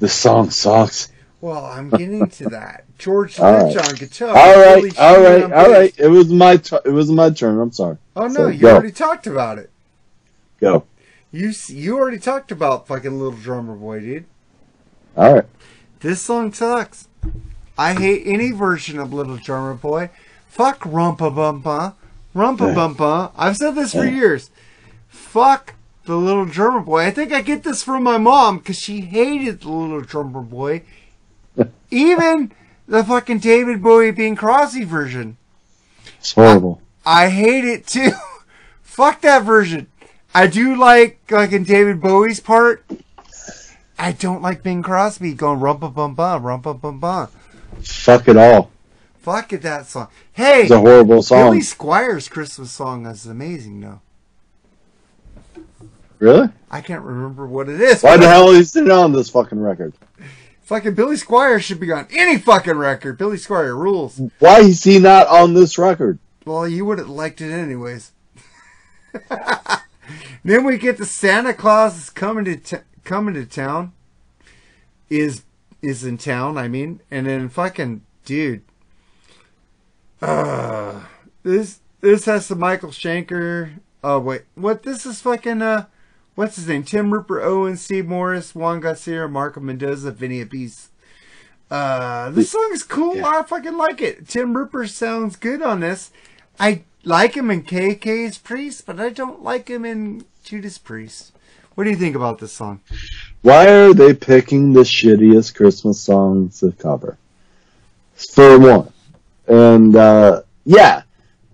[0.00, 1.12] the song sucks.
[1.40, 2.84] well, I'm getting to that.
[3.00, 3.88] George All Lynch right.
[3.88, 4.28] on guitar.
[4.28, 5.94] All right, all right, all right.
[5.98, 7.58] It was my tu- it was my turn.
[7.58, 7.96] I'm sorry.
[8.14, 8.72] Oh no, So, you go.
[8.74, 9.70] already talked about it.
[10.60, 10.84] Go.
[11.32, 14.24] You you already talked about fucking Little Drummer Boy, dude.
[15.16, 15.44] All right.
[16.00, 17.08] This song sucks.
[17.78, 20.10] I hate any version of Little Drummer Boy.
[20.48, 21.94] Fuck Rumpa Bumpa.
[22.34, 23.32] Rumpa Bumpa.
[23.36, 24.50] I've said this for years.
[25.08, 25.74] Fuck
[26.04, 27.04] the Little Drummer Boy.
[27.06, 30.82] I think I get this from my mom because she hated the Little Drummer Boy.
[31.90, 32.52] Even
[32.90, 35.36] the fucking David Bowie Bing Crosby version.
[36.18, 36.82] It's horrible.
[37.06, 38.10] I hate it too.
[38.82, 39.86] Fuck that version.
[40.34, 42.84] I do like like in David Bowie's part.
[43.98, 47.28] I don't like Bing Crosby going rumpa bum bum rumpa bum bum.
[47.82, 48.70] Fuck it all.
[49.20, 50.08] Fuck it, that song.
[50.32, 51.50] Hey, It's a horrible song.
[51.50, 54.00] Billy Squier's Christmas song is amazing though.
[56.18, 56.48] Really?
[56.70, 58.02] I can't remember what it is.
[58.02, 59.94] Why the hell is it on this fucking record?
[60.70, 63.18] Fucking Billy Squier should be on any fucking record.
[63.18, 64.20] Billy Squier rules.
[64.38, 66.20] Why is he not on this record?
[66.44, 68.12] Well, you would have liked it anyways.
[70.44, 73.94] then we get the Santa Claus is coming to t- coming to town.
[75.08, 75.42] Is
[75.82, 78.62] is in town, I mean, and then fucking dude.
[80.22, 81.00] Uh
[81.42, 83.72] this this has some Michael Schenker.
[84.04, 84.84] Oh wait, what?
[84.84, 85.86] This is fucking uh,
[86.40, 86.82] what's his name?
[86.82, 90.88] Tim Rupert, Owen, Steve Morse, Juan Garcia, Marco Mendoza, Vinny Appice.
[91.70, 93.22] Uh, this song is cool.
[93.22, 94.26] I fucking like it.
[94.26, 96.10] Tim Rupert sounds good on this.
[96.58, 101.32] I like him in KK's Priest, but I don't like him in Judas Priest.
[101.74, 102.80] What do you think about this song?
[103.42, 107.18] Why are they picking the shittiest Christmas songs to cover?
[108.14, 108.90] for one.
[109.46, 111.02] And uh, yeah,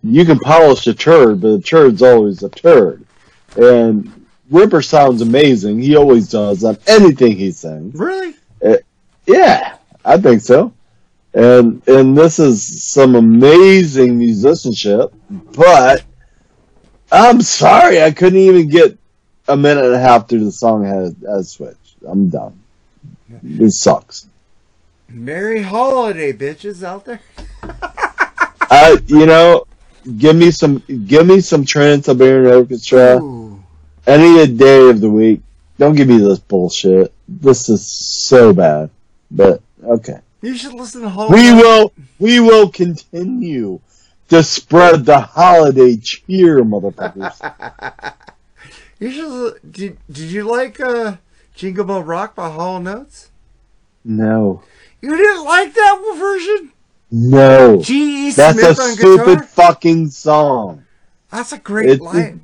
[0.05, 3.05] you can polish a turd, but a turd's always a turd.
[3.57, 5.81] And Ripper sounds amazing.
[5.81, 7.95] He always does on anything he sings.
[7.99, 8.35] Really?
[8.65, 8.77] Uh,
[9.27, 10.73] yeah, I think so.
[11.35, 16.03] And and this is some amazing musicianship, but
[17.13, 18.97] I'm sorry I couldn't even get
[19.49, 21.97] a minute and a half through the song has has switched.
[22.09, 22.59] I'm done.
[23.43, 24.29] It sucks.
[25.09, 27.21] Merry holiday, bitches out there.
[28.71, 29.67] I you know,
[30.17, 33.36] give me some give me some Trans Siberian Orchestra Ooh.
[34.07, 35.43] Any day of the week.
[35.79, 37.13] Don't give me this bullshit.
[37.29, 38.91] This is so bad.
[39.31, 40.21] But okay.
[40.43, 41.35] You should listen to holiday.
[41.43, 43.81] We will we will continue
[44.29, 48.13] to spread the holiday cheer, motherfuckers.
[48.99, 49.73] You should.
[49.73, 51.17] Did Did you like uh,
[51.55, 53.31] Jingle Bell Rock by Hall Notes?
[54.05, 54.63] no.
[55.03, 56.73] You didn't like that version?
[57.13, 57.83] No.
[57.83, 58.33] G.E.
[58.33, 59.43] That's Smith a stupid guitar.
[59.45, 60.85] fucking song.
[61.31, 62.41] That's a great It- line.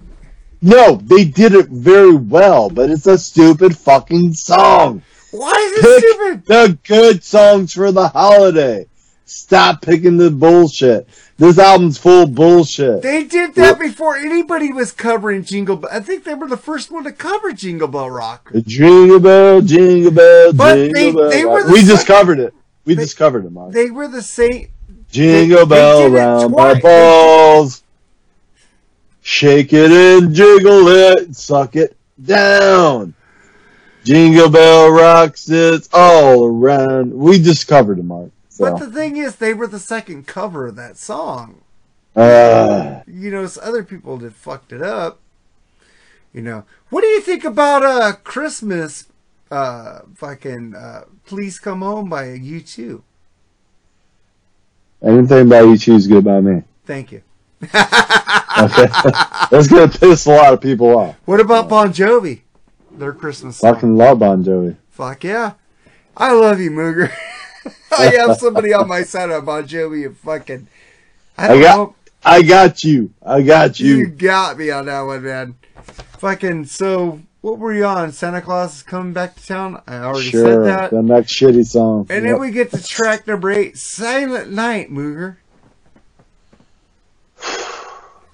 [0.63, 5.03] No, they did it very well, but it's a stupid fucking song.
[5.33, 6.47] Why is it stupid?
[6.47, 8.87] the good songs for the holiday.
[9.25, 11.09] Stop picking the bullshit.
[11.39, 13.03] This album's full bullshit.
[13.03, 15.91] They did that before anybody was covering Jingle Bell.
[15.93, 18.53] I think they were the first one to cover Jingle Bell Rock.
[18.67, 21.31] Jingle bell, jingle bell, But jingle they- bell.
[21.31, 22.55] they were the we sec- discovered it.
[22.85, 23.73] We discovered it, Mark.
[23.73, 24.69] They were the same.
[25.11, 27.82] Jingle they bell round my balls.
[29.33, 33.15] Shake it and jiggle it, suck it down.
[34.05, 37.15] Jingle bell rocks, it's all around.
[37.15, 38.31] We discovered it, Mark.
[38.59, 41.63] But the thing is, they were the second cover of that song.
[42.15, 45.19] uh, You know, so other people that fucked it up.
[46.35, 49.07] You know, what do you think about uh Christmas?
[49.51, 53.01] Uh, fucking uh, please come home by U2.
[55.03, 56.63] anything about you choose good by me.
[56.85, 57.23] Thank you.
[57.63, 58.87] Okay,
[59.51, 61.17] that's gonna piss a lot of people off.
[61.25, 62.43] What about Bon Jovi?
[62.91, 63.75] Their Christmas song.
[63.75, 64.77] Fucking love Bon Jovi.
[64.91, 65.53] Fuck yeah.
[66.17, 67.11] I love you, Mooger.
[67.99, 70.69] I have somebody on my side of Bon Jovi and fucking.
[71.39, 71.95] I I got, know.
[72.25, 73.13] I got you.
[73.25, 74.07] I got You you.
[74.09, 75.55] got me on that one, man.
[76.19, 78.13] Fucking, so, what were you on?
[78.13, 79.83] Santa Claus is coming back to town?
[79.87, 80.91] I already Sure, said that.
[80.91, 82.07] the next shitty song.
[82.11, 82.33] And Yep.
[82.33, 85.37] then we get to track number eight, Silent Night, Mooger.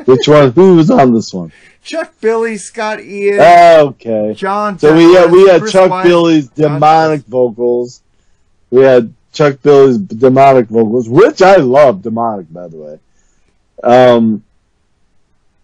[0.09, 0.53] Which one?
[0.53, 1.53] Who was on this one?
[1.85, 4.33] Chuck Billy, Scott Ian, Okay.
[4.35, 4.79] John.
[4.79, 8.01] So we had we had Chris Chuck White, Billy's John- demonic vocals.
[8.71, 12.99] We had Chuck Billy's demonic vocals, which I love demonic by the way.
[13.85, 14.43] Um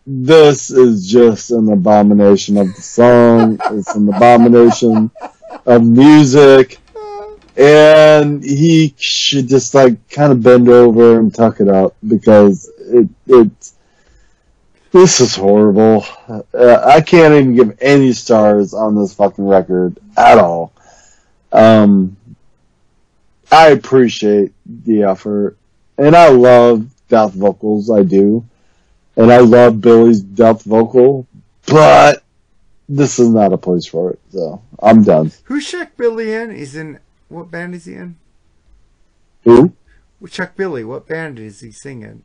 [0.07, 3.59] this is just an abomination of the song.
[3.71, 5.11] it's an abomination
[5.65, 6.79] of music.
[7.57, 13.09] And he should just like kind of bend over and tuck it up because it
[13.27, 13.73] it's
[14.95, 16.07] this is horrible.
[16.29, 20.73] Uh, I can't even give any stars on this fucking record at all.
[21.51, 22.17] Um,
[23.51, 25.59] I appreciate the effort,
[25.99, 27.91] and I love death vocals.
[27.91, 28.45] I do,
[29.17, 31.27] and I love Billy's death vocal,
[31.67, 32.23] but
[32.89, 34.21] this is not a place for it.
[34.31, 35.33] So I'm done.
[35.43, 36.55] Who's Chuck Billy in?
[36.55, 38.15] He's in, what band is he in?
[39.43, 39.73] Who?
[40.31, 42.23] Chuck Billy, what band is he singing?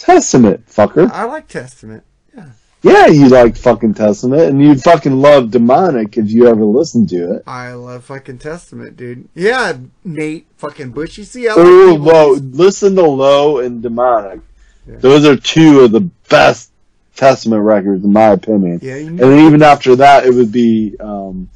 [0.00, 1.10] Testament, fucker.
[1.10, 2.02] I like Testament.
[2.34, 2.46] Yeah,
[2.82, 7.34] Yeah, you like fucking Testament, and you'd fucking love Demonic if you ever listened to
[7.34, 7.42] it.
[7.46, 9.28] I love fucking Testament, dude.
[9.34, 9.74] Yeah,
[10.04, 11.18] Nate fucking Bush.
[11.18, 14.40] You see, I like Oh, people- Listen to Low and Demonic.
[14.86, 16.70] Those are two of the best
[17.14, 18.80] Testament records, in my opinion.
[18.82, 21.50] Yeah, you and know- then even after that, it would be um,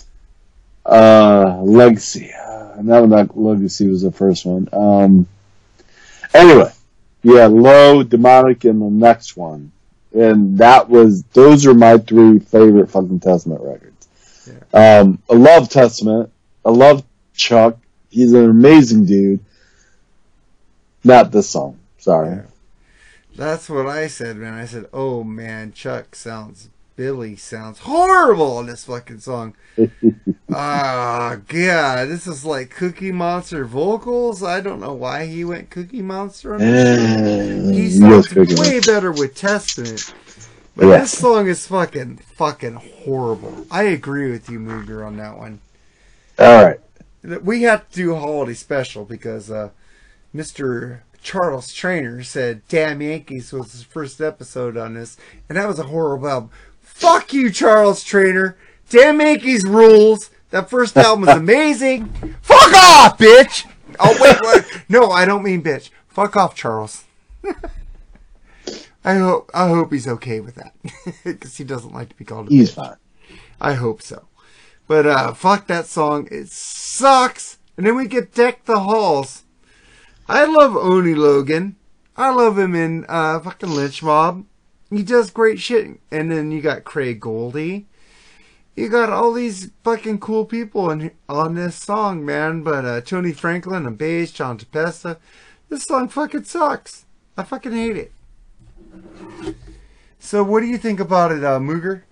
[0.84, 2.30] uh, Legacy.
[2.34, 4.68] Uh, no, not Legacy was the first one.
[4.72, 5.26] Um,
[6.34, 6.70] anyway,
[7.24, 9.72] yeah, Low, Demonic, and the next one,
[10.12, 14.08] and that was those are my three favorite fucking Testament records.
[14.74, 16.30] Um, I love Testament.
[16.64, 17.02] I love
[17.34, 17.78] Chuck.
[18.10, 19.40] He's an amazing dude.
[21.02, 21.78] Not this song.
[21.96, 22.42] Sorry.
[23.34, 24.54] That's what I said, man.
[24.54, 29.54] I said, "Oh man, Chuck sounds Billy sounds horrible in this fucking song."
[30.56, 34.40] Ah, god, this is like Cookie Monster vocals.
[34.42, 36.98] I don't know why he went Cookie Monster on this.
[36.98, 40.14] Eh, He sounds way better with Testament.
[40.76, 42.74] But this song is fucking fucking
[43.04, 43.66] horrible.
[43.70, 45.60] I agree with you, Mooger, on that one.
[46.38, 46.80] All right.
[47.42, 49.70] We have to do a holiday special because uh,
[50.32, 51.00] Mr.
[51.22, 55.16] Charles Trainer said "Damn Yankees" was his first episode on this,
[55.48, 56.50] and that was a horrible album.
[56.94, 58.56] Fuck you, Charles Trainer.
[58.88, 60.30] Damn Yankees rules.
[60.50, 62.06] That first album was amazing.
[62.40, 63.66] Fuck off, bitch.
[63.98, 64.82] Oh wait, wait.
[64.88, 65.90] No, I don't mean bitch.
[66.08, 67.04] Fuck off, Charles.
[69.04, 70.74] I hope I hope he's okay with that
[71.24, 72.74] because he doesn't like to be called a He's bitch.
[72.74, 72.96] fine.
[73.60, 74.28] I hope so.
[74.86, 76.28] But uh, fuck that song.
[76.30, 77.58] It sucks.
[77.76, 79.42] And then we get Deck the Halls.
[80.28, 81.76] I love Oni Logan.
[82.16, 84.46] I love him in uh, fucking Lynch Mob.
[84.96, 85.98] He does great shit.
[86.10, 87.86] And then you got Craig Goldie.
[88.76, 92.62] You got all these fucking cool people in, on this song, man.
[92.62, 95.18] But uh, Tony Franklin and bass, John Tepesta.
[95.68, 97.04] This song fucking sucks.
[97.36, 98.12] I fucking hate it.
[100.18, 102.02] So what do you think about it, uh, Mooger?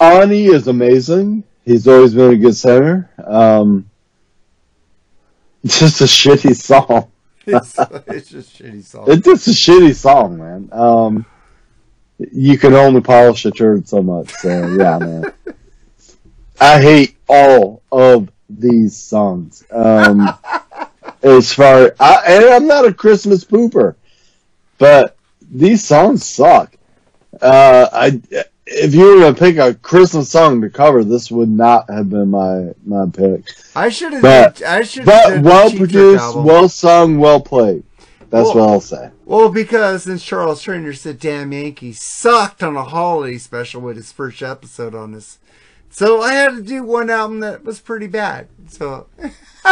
[0.00, 1.44] Ani is amazing.
[1.64, 3.10] He's always been a good singer.
[3.24, 3.90] Um,
[5.64, 7.10] just a shitty song.
[7.46, 9.04] It's, it's just a shitty song.
[9.08, 10.68] It's just a shitty song, man.
[10.72, 11.26] Um,
[12.18, 14.30] you can only polish a turd so much.
[14.32, 15.32] So yeah, man.
[16.60, 19.64] I hate all of these songs.
[19.70, 20.28] Um,
[21.22, 23.96] as far, I, and I'm not a Christmas pooper,
[24.78, 25.16] but
[25.50, 26.76] these songs suck.
[27.40, 28.20] Uh, I
[28.66, 32.30] if you were gonna pick a Christmas song to cover, this would not have been
[32.30, 33.52] my my pick.
[33.76, 34.22] I should have.
[34.22, 35.04] But I should.
[35.04, 37.84] but well produced, well sung, well played.
[38.30, 39.10] That's Well- what I'll say.
[39.26, 44.12] Well, because since Charles Trainer said "Damn Yankees" sucked on a holiday special with his
[44.12, 45.38] first episode on this,
[45.88, 48.48] so I had to do one album that was pretty bad.
[48.68, 49.06] So,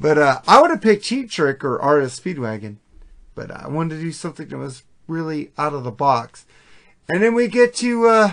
[0.00, 2.76] but uh, I would have picked Cheap Trick or Artist Speedwagon,
[3.34, 6.46] but I wanted to do something that was really out of the box.
[7.08, 8.32] And then we get to uh,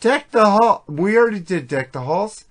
[0.00, 0.84] Deck the Hall.
[0.88, 2.44] We already did Deck the Halls.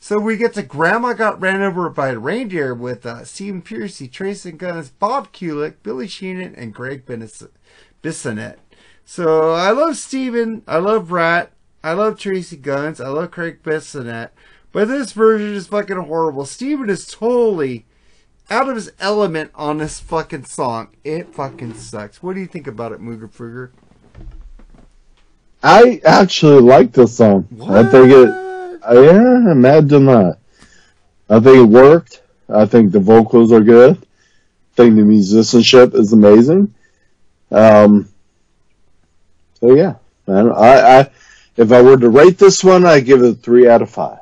[0.00, 4.08] So we get to Grandma Got Ran Over by a Reindeer with uh, Stephen Pearcy,
[4.08, 8.56] Tracii Guns, Bob Kulick, Billy Sheehan, and Gregg Bissonette.
[9.04, 10.62] So I love Stephen.
[10.68, 11.50] I love Ratt,
[11.82, 14.30] I love Tracii Guns, I love Craig Bissonette,
[14.72, 16.44] but this version is fucking horrible.
[16.44, 17.86] Steven is totally
[18.50, 20.88] out of his element on this fucking song.
[21.04, 22.22] It fucking sucks.
[22.22, 23.70] What do you think about it, Mooger Fooger?
[25.62, 27.48] I actually like this song.
[27.68, 28.28] I think it.
[28.90, 30.38] Yeah, imagine that.
[31.28, 32.22] I think it worked.
[32.48, 33.96] I think the vocals are good.
[33.96, 36.74] I think the musicianship is amazing.
[37.50, 38.08] Um.
[39.60, 39.94] So yeah,
[40.26, 40.52] man.
[40.52, 41.10] I, I
[41.56, 44.20] if I were to rate this one, I give it a three out of five.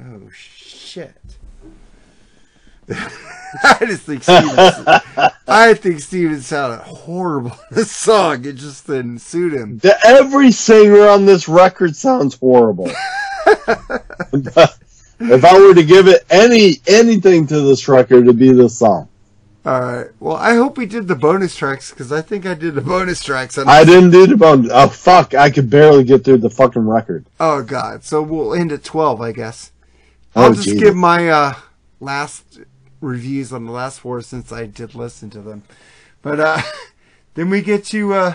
[0.00, 1.14] Oh shit.
[3.64, 4.54] I just think Steven.
[5.46, 8.44] I think Steven sounded horrible in this song.
[8.44, 9.78] It just didn't suit him.
[9.78, 12.86] The, every singer on this record sounds horrible.
[14.32, 19.08] if I were to give it any anything to this record, it'd be this song.
[19.64, 20.06] All right.
[20.18, 23.22] Well, I hope we did the bonus tracks because I think I did the bonus
[23.22, 23.58] tracks.
[23.58, 24.68] I didn't do the bone.
[24.72, 25.34] Oh fuck!
[25.34, 27.26] I could barely get through the fucking record.
[27.38, 28.02] Oh God.
[28.02, 29.70] So we'll end at twelve, I guess.
[30.34, 30.82] Oh, I'll just Jesus.
[30.82, 31.54] give my uh,
[32.00, 32.60] last
[33.02, 35.62] reviews on the last four since I did listen to them.
[36.22, 36.62] But uh,
[37.34, 38.34] then we get to uh,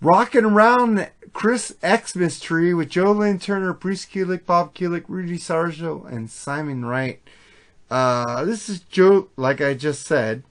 [0.00, 6.30] rocking around Christmas tree with Joe Lynn Turner, Bruce Kulick, Bob Kulick, Rudy Sarzo, and
[6.30, 7.20] Simon Wright.
[7.90, 10.42] Uh, this is Joe, like I just said.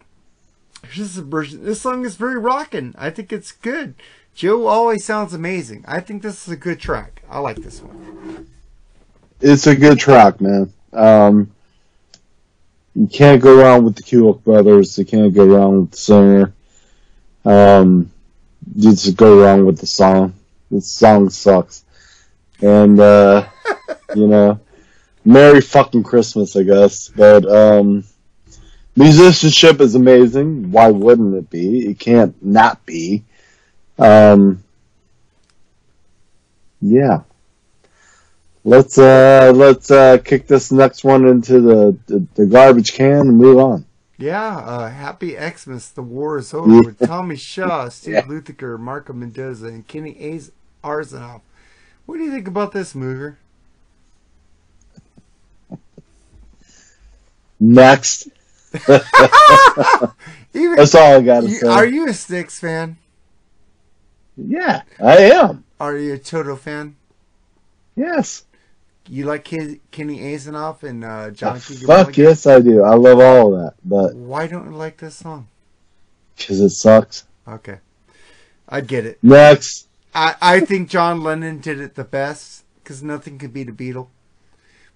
[0.95, 1.63] This version.
[1.63, 2.95] This song is very rocking.
[2.97, 3.95] I think it's good.
[4.33, 5.83] Joe always sounds amazing.
[5.87, 7.23] I think this is a good track.
[7.29, 8.47] I like this one.
[9.39, 10.73] It's a good track, man.
[10.93, 11.51] Um,
[12.95, 14.97] you can't go wrong with the Kulick brothers.
[14.97, 16.53] You can't go wrong with the singer.
[17.45, 18.11] Um,
[18.75, 20.33] you just go wrong with the song.
[20.69, 21.83] The song sucks,
[22.61, 23.47] and uh,
[24.15, 24.59] you know,
[25.25, 27.09] Merry fucking Christmas, I guess.
[27.09, 28.03] But um,
[28.95, 30.71] musicianship is amazing.
[30.71, 31.87] Why wouldn't it be?
[31.89, 33.23] It can't not be.
[33.99, 34.63] Um,
[36.81, 37.21] yeah.
[38.63, 43.37] Let's uh let's uh kick this next one into the, the, the garbage can and
[43.37, 43.85] move on.
[44.19, 49.65] Yeah, uh, Happy Xmas, The War is Over with Tommy Shaw, Steve Lukather, Marco Mendoza,
[49.67, 50.51] and Kenny Az-
[50.83, 51.41] Aronoff.
[52.05, 53.37] What do you think about this, Mooger?
[57.59, 58.27] Next.
[60.53, 61.67] Even- That's all I gotta You- say.
[61.67, 62.97] Are you a Styx fan?
[64.37, 65.63] Yeah, I am.
[65.79, 66.95] Are you a Toto fan?
[67.95, 68.45] Yes.
[69.11, 72.81] You like Ke- Kenny Aronoff and uh, John Cougar Fuck yes I do.
[72.81, 73.73] I love all of that.
[73.83, 75.49] But Why don't you like this song?
[76.37, 77.25] because it sucks.
[77.45, 77.79] Okay.
[78.67, 79.19] I get it.
[79.21, 79.87] Next.
[80.15, 84.07] I, I think John Lennon did it the best because nothing could beat a Beatle.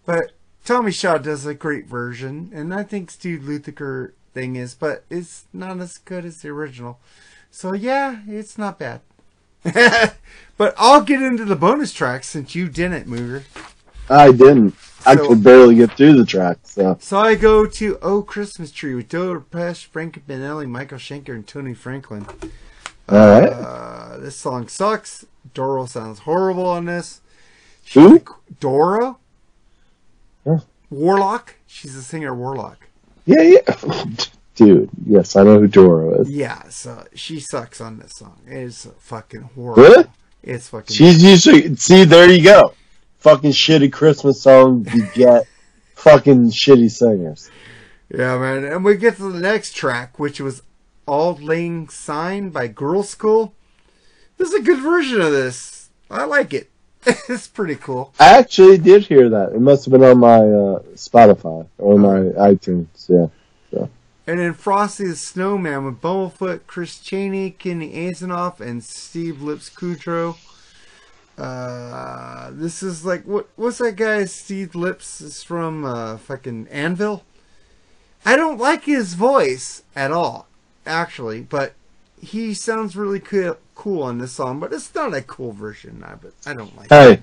[0.05, 0.31] But
[0.63, 5.45] Tommy Shaw does a great version, and I think Steve Lukather thing is, but it's
[5.53, 6.99] not as good as the original.
[7.51, 9.01] So yeah, it's not bad.
[10.57, 13.43] but I'll get into the bonus tracks since you didn't, Mooger.
[14.09, 14.75] I didn't.
[15.07, 16.57] I could barely get through the track.
[16.63, 21.29] So So I go to Oh Christmas Tree with Joe Pesch, Frank Banali, Michael Schenker,
[21.35, 22.25] and Tony Franklin.
[23.07, 23.49] all right.
[23.49, 25.25] Uh, this song sucks.
[25.53, 27.21] Doro sounds horrible on this.
[27.93, 28.23] Who?
[28.59, 29.19] Doro?
[30.45, 30.59] Yeah.
[30.89, 31.55] Warlock?
[31.67, 32.87] She's a singer Warlock.
[33.25, 33.77] Yeah, yeah.
[34.55, 36.29] Dude, yes, I know who Doro is.
[36.29, 38.39] Yeah, so she sucks on this song.
[38.47, 39.83] It's fucking horrible.
[39.83, 40.05] Really?
[40.41, 40.95] It's fucking.
[40.95, 42.05] She's usually see.
[42.05, 42.73] There you go.
[43.25, 44.93] Fucking shitty Christmas songs.
[44.93, 45.47] You get
[45.95, 47.49] fucking shitty singers.
[48.07, 48.63] Yeah, man.
[48.63, 50.61] And we get to the next track, which was
[51.07, 53.53] Auld Lang Syne by Girlschool.
[54.37, 55.89] This is a good version of this.
[56.11, 56.69] I like it.
[57.27, 58.13] it's pretty cool.
[58.19, 59.53] I actually did hear that.
[59.53, 63.09] It must have been on my uh, Spotify or my iTunes.
[63.09, 63.29] Yeah.
[63.71, 63.89] So.
[64.27, 70.37] And then Frosty the Snowman with Bumblefoot, Chris Chaney, Kenny Aronoff, and Steve Lips Kudlow.
[71.37, 73.49] Uh, this is like what?
[73.55, 74.25] What's that guy?
[74.25, 77.23] Steve Lips is from uh, fucking Anvil.
[78.25, 80.47] I don't like his voice at all,
[80.85, 81.73] actually, but
[82.21, 84.59] he sounds really cool, cool on this song.
[84.59, 86.03] But it's not a cool version.
[86.05, 86.85] I but I don't like.
[86.85, 86.91] it.
[86.91, 87.21] Hey,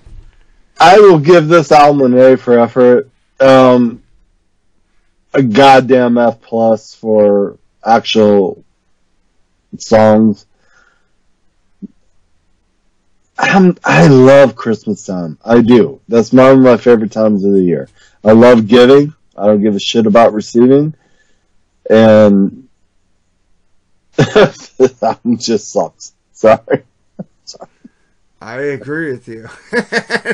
[0.78, 3.08] I will give this album an A for effort.
[3.40, 4.02] Um,
[5.32, 8.62] a goddamn F plus for actual
[9.78, 10.46] songs.
[13.38, 15.38] I'm, I love Christmas time.
[15.44, 16.00] I do.
[16.08, 17.88] That's one of my favorite times of the year.
[18.24, 19.14] I love giving.
[19.36, 20.94] I don't give a shit about receiving.
[21.88, 22.68] And
[25.02, 26.12] album just sucks.
[26.32, 26.84] Sorry.
[28.40, 29.48] I agree with you.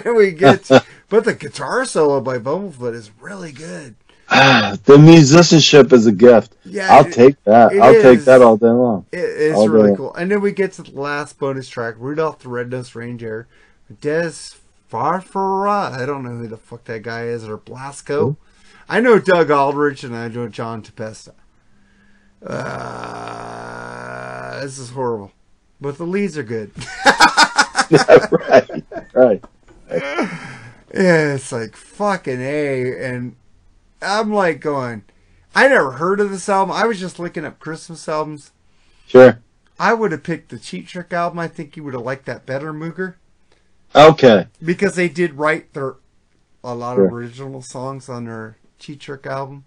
[0.15, 0.67] we get,
[1.09, 3.97] but the guitar solo by Bumblefoot is really good.
[4.85, 6.55] the musicianship is a gift.
[6.65, 7.73] Yeah, I'll it- take that.
[7.73, 9.07] I'll take that all day long.
[9.11, 10.15] It's All really cool.
[10.15, 13.47] And then we get to the last bonus track, Rudolph the Red-Nosed Reindeer,
[14.03, 14.59] Dez
[14.93, 15.93] Fafara.
[15.93, 18.37] I don't know who the fuck that guy is, or Blasko.
[18.87, 21.33] I know Doug Aldrich and I know John Tempesta.
[22.45, 22.61] Uh,
[24.61, 25.33] this is horrible.
[25.81, 26.71] But the leads are good.
[27.91, 29.43] right, right.
[29.91, 33.05] Yeah, it's like fucking A.
[33.05, 33.37] And
[34.01, 35.03] I'm like going,
[35.55, 36.75] I never heard of this album.
[36.75, 38.53] I was just looking up Christmas albums.
[39.07, 39.41] Sure.
[39.79, 41.39] I would have picked the Cheap Trick album.
[41.39, 43.15] I think you would have liked that better, Mooger.
[43.95, 44.47] Okay.
[44.63, 45.97] Because they did write their
[46.65, 47.07] a lot Sure.
[47.07, 49.65] of original songs on their Cheap Trick album.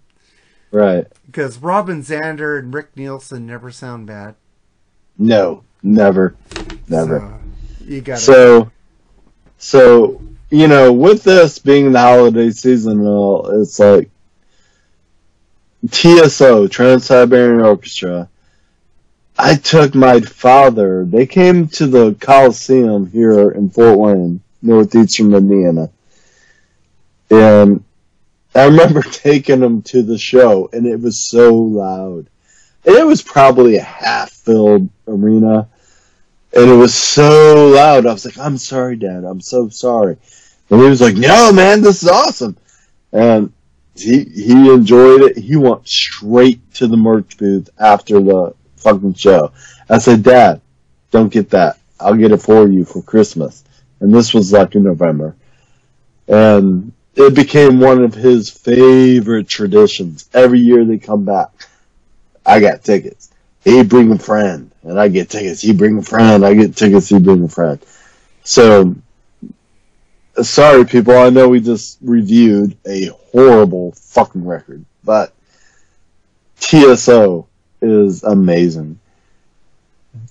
[0.71, 1.05] Right.
[1.25, 4.35] Because Robin Zander and Rick Nielsen never sound bad.
[5.17, 5.63] No.
[5.83, 6.35] Never.
[6.87, 7.39] Never.
[7.85, 8.69] You got So,
[9.57, 14.09] so you know, with this being the holiday season, and all, it's like
[15.89, 18.29] TSO Trans Siberian Orchestra.
[19.37, 21.05] I took my father.
[21.05, 25.89] They came to the Coliseum here in Fort Wayne, northeastern Indiana,
[27.29, 27.83] and
[28.53, 32.27] I remember taking them to the show, and it was so loud.
[32.85, 35.67] And It was probably a half-filled arena
[36.53, 38.05] and it was so loud.
[38.05, 39.23] I was like, "I'm sorry, Dad.
[39.23, 40.17] I'm so sorry."
[40.69, 42.57] And he was like, "No, man, this is awesome."
[43.11, 43.53] And
[43.95, 45.37] he he enjoyed it.
[45.37, 49.51] He went straight to the merch booth after the fucking show.
[49.89, 50.61] I said, "Dad,
[51.11, 51.77] don't get that.
[51.99, 53.63] I'll get it for you for Christmas."
[53.99, 55.35] And this was like in November,
[56.27, 60.27] and it became one of his favorite traditions.
[60.33, 61.49] Every year they come back.
[62.45, 63.31] I got tickets
[63.63, 65.61] he bring a friend, and I get tickets.
[65.61, 67.09] He bring a friend, I get tickets.
[67.09, 67.79] He bring a friend.
[68.43, 68.95] So,
[70.41, 71.15] sorry, people.
[71.17, 75.33] I know we just reviewed a horrible fucking record, but
[76.59, 77.47] TSO
[77.81, 78.99] is amazing.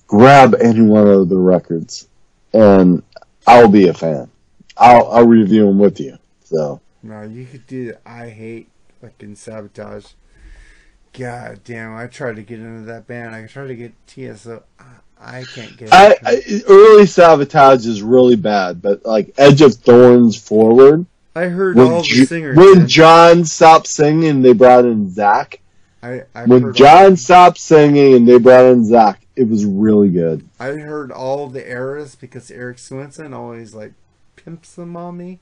[0.07, 2.07] Grab any one of the records,
[2.53, 3.03] and
[3.47, 4.29] I'll be a fan.
[4.77, 6.17] I'll I'll review them with you.
[6.43, 8.69] So No, you could do the I hate
[9.01, 10.13] fucking Savatage.
[11.13, 13.35] God damn, I tried to get into that band.
[13.35, 14.63] I tried to get TSO.
[15.21, 16.19] I, can't get I, it.
[16.25, 21.05] I early Savatage is really bad, but like Edge of Thorns forward.
[21.35, 22.57] I heard when, all the Ju- singers.
[22.57, 22.87] when man.
[22.87, 25.59] John stopped singing, they brought in Zach.
[26.03, 30.47] I, I when John stopped singing and they brought in Zach, it was really good.
[30.59, 33.93] I heard all the eras because Eric Swenson always like
[34.35, 35.39] pimps them on me.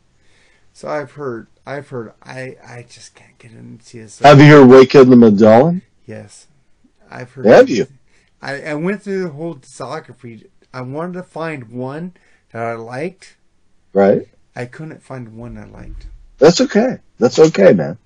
[0.73, 4.27] So I've heard, I've heard, I, I just can't get into TSO.
[4.27, 5.81] Have you heard Wake of the Magellan?
[6.05, 6.47] Yes,
[7.09, 7.45] I've heard.
[7.45, 7.87] Have you?
[8.41, 10.47] I, I went through the whole discography.
[10.73, 12.13] I wanted to find one
[12.51, 13.37] that I liked.
[13.93, 14.27] Right.
[14.55, 16.07] I couldn't find one I liked.
[16.37, 16.97] That's okay.
[17.17, 17.97] That's okay, man.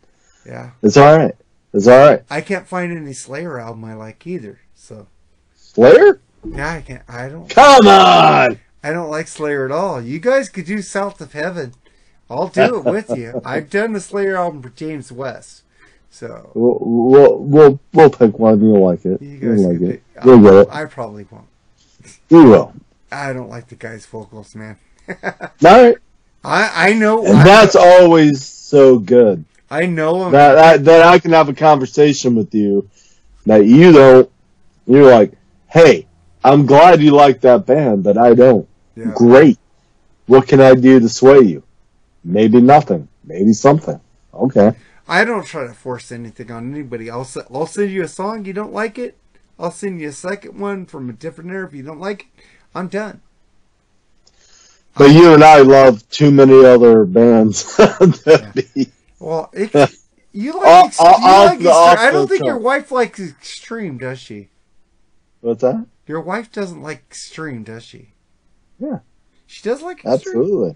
[0.46, 0.72] Yeah.
[0.82, 1.36] It's all right.
[1.74, 2.24] It's all right.
[2.30, 4.60] I can't find any Slayer album I like either.
[4.76, 5.08] So
[5.56, 6.20] Slayer?
[6.46, 7.04] yeah, I can't.
[7.08, 7.50] I don't.
[7.50, 8.60] Come on!
[8.84, 10.02] I don't like Slayer at all.
[10.02, 11.74] You guys could do South of Heaven.
[12.30, 13.42] I'll do it with you.
[13.46, 15.63] I've done the Slayer album for James West,
[16.14, 18.62] so We'll we'll we'll, we'll pick one.
[18.62, 19.20] You'll like it.
[19.22, 20.04] you guys like it.
[20.14, 20.68] pick- You'll get it.
[20.72, 21.48] I probably won't.
[22.30, 22.74] You will.
[23.12, 24.78] I don't like the guy's vocals, man.
[25.10, 25.98] All right.
[26.44, 27.26] I I know.
[27.26, 29.44] And I, that's always so good.
[29.72, 30.32] I know him.
[30.34, 32.88] That, that that I can have a conversation with you
[33.48, 34.30] that you don't.
[34.86, 35.32] You're like,
[35.68, 36.06] hey,
[36.44, 38.68] I'm glad you like that band, but I don't.
[38.96, 39.12] Yeah.
[39.16, 39.58] Great.
[40.28, 41.64] What can I do to sway you?
[42.24, 43.08] Maybe nothing.
[43.24, 44.00] Maybe something.
[44.34, 44.74] Okay.
[45.08, 47.10] I don't try to force anything on anybody.
[47.10, 48.46] I'll I'll send you a song.
[48.46, 49.18] You don't like it.
[49.60, 51.68] I'll send you a second one from a different era.
[51.68, 52.44] If you don't like it,
[52.74, 53.22] I'm done.
[54.96, 57.78] But you and I love too many other bands.
[58.54, 59.74] be- Well, it,
[60.32, 61.98] you like, Off- you off like the- extreme.
[62.08, 64.50] I don't think your wife likes extreme, does she?
[65.42, 65.86] What's that?
[66.08, 68.14] Your wife doesn't like extreme, does she?
[68.80, 69.00] Yeah.
[69.48, 70.14] She does like extreme.
[70.14, 70.76] Absolutely.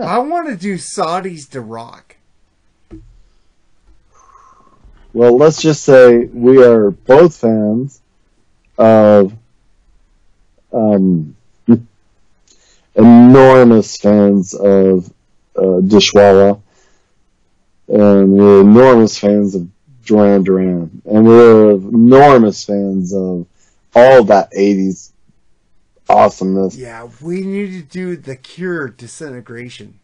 [0.00, 2.16] I want to do Saudades de Rock.
[5.16, 8.02] Well, let's just say we are both fans
[8.76, 9.32] of
[10.70, 11.34] um,
[12.94, 15.10] enormous fans of
[15.56, 16.60] uh, Dishwalla,
[17.88, 19.66] and we're enormous fans of
[20.04, 23.46] Duran Duran, and we're enormous fans of
[23.94, 25.12] all that '80s
[26.10, 26.76] awesomeness.
[26.76, 29.98] Yeah, we need to do the Cure Disintegration.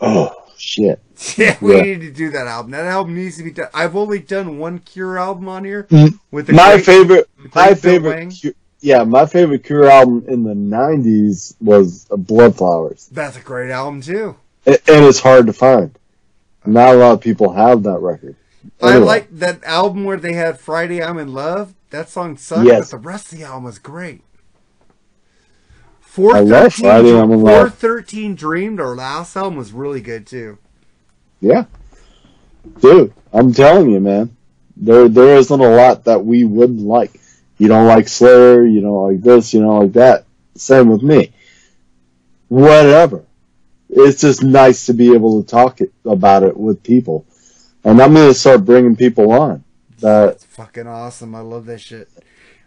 [0.00, 1.00] Oh shit!
[1.36, 1.82] Yeah, we Yeah.
[1.82, 2.72] need to do that album.
[2.72, 3.68] That album needs to be done.
[3.72, 7.74] I've only done one Cure album on here Mm, with the my great- favorite, my
[7.74, 8.30] favorite.
[8.30, 13.08] Cure, yeah, my favorite Cure album in the '90s was Bloodflowers.
[13.10, 14.36] That's a great album too.
[14.66, 15.98] and and it's hard to find.
[16.66, 18.36] Not a lot of people have that record.
[18.82, 21.72] I like that album where they had Friday I'm in Love.
[21.90, 22.90] That song sucked, Yes.
[22.90, 24.22] but the rest of the album was great.
[26.18, 27.74] I love Friday I'm in Love.
[27.78, 30.58] 413 Dreamed, our last album was really good too.
[31.40, 31.64] Yeah,
[32.80, 34.36] dude, I'm telling you, man,
[34.76, 37.20] there there isn't a lot that we wouldn't like.
[37.58, 40.24] You don't like Slayer, you don't like this, you don't like that.
[40.54, 41.32] Same with me.
[42.48, 43.24] Whatever.
[43.88, 47.26] It's just nice to be able to talk it, about it with people,
[47.84, 49.64] and I'm gonna start bringing people on.
[50.00, 51.34] That Fucking awesome.
[51.34, 52.08] I love that shit.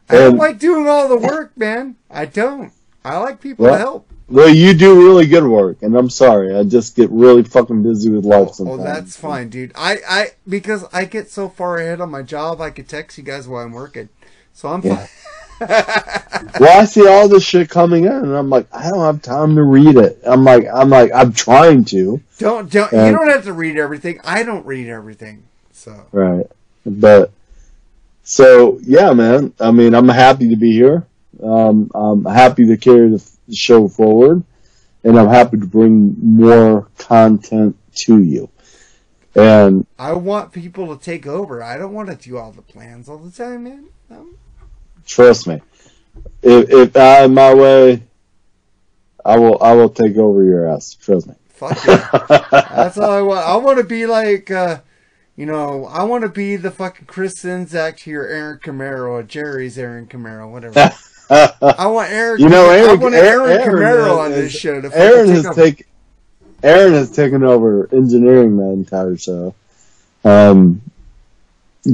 [0.07, 1.95] I don't like doing all the work, man.
[2.09, 2.73] I don't.
[3.03, 4.07] I like people Well, to help.
[4.27, 8.09] well, you do really good work, and I'm sorry, I just get really fucking busy
[8.09, 8.79] with life Oh, oh sometimes.
[8.79, 9.71] Oh, that's fine, dude.
[9.75, 13.23] I, I because I get so far ahead on my job, I could text you
[13.23, 14.09] guys while I'm working,
[14.53, 14.95] so I'm Yeah.
[14.97, 15.07] fine.
[16.59, 19.55] well, I see all this shit coming in, and I'm like, I don't have time
[19.55, 20.19] to read it.
[20.25, 24.19] I'm like, I'm like, I'm trying to, Don't don't you don't have to read everything.
[24.23, 25.43] I don't read everything,
[25.73, 26.45] so right?
[26.85, 27.31] But
[28.23, 29.53] so yeah, man.
[29.59, 31.05] I mean, I'm happy to be here.
[31.43, 34.43] Um, I'm happy to carry the show forward,
[35.03, 38.49] and I'm happy to bring more content to you.
[39.35, 41.63] And I want people to take over.
[41.63, 43.87] I don't want to do all the plans all the time, man.
[44.09, 44.37] Um,
[45.05, 45.61] trust me,
[46.41, 48.03] if if I am my way,
[49.23, 50.95] I will I will take over your ass.
[50.95, 51.35] Trust me.
[51.49, 52.09] fuck yeah.
[52.51, 53.45] That's all I want.
[53.45, 54.79] I want to be like, uh,
[55.35, 59.23] you know, I want to be the fucking Chris Czynszak to your Aaron Camaro or
[59.23, 60.91] Jerry's Aaron Camaro, whatever.
[61.29, 62.41] I want Aaron.
[62.41, 63.75] You know, Aaron, I Aaron, want Aaron, Aaron,
[64.07, 64.81] Camaro on has- this show.
[64.81, 65.85] To Aaron has taken
[66.63, 69.53] Aaron has taken over engineering the entire show.
[70.25, 70.81] Um,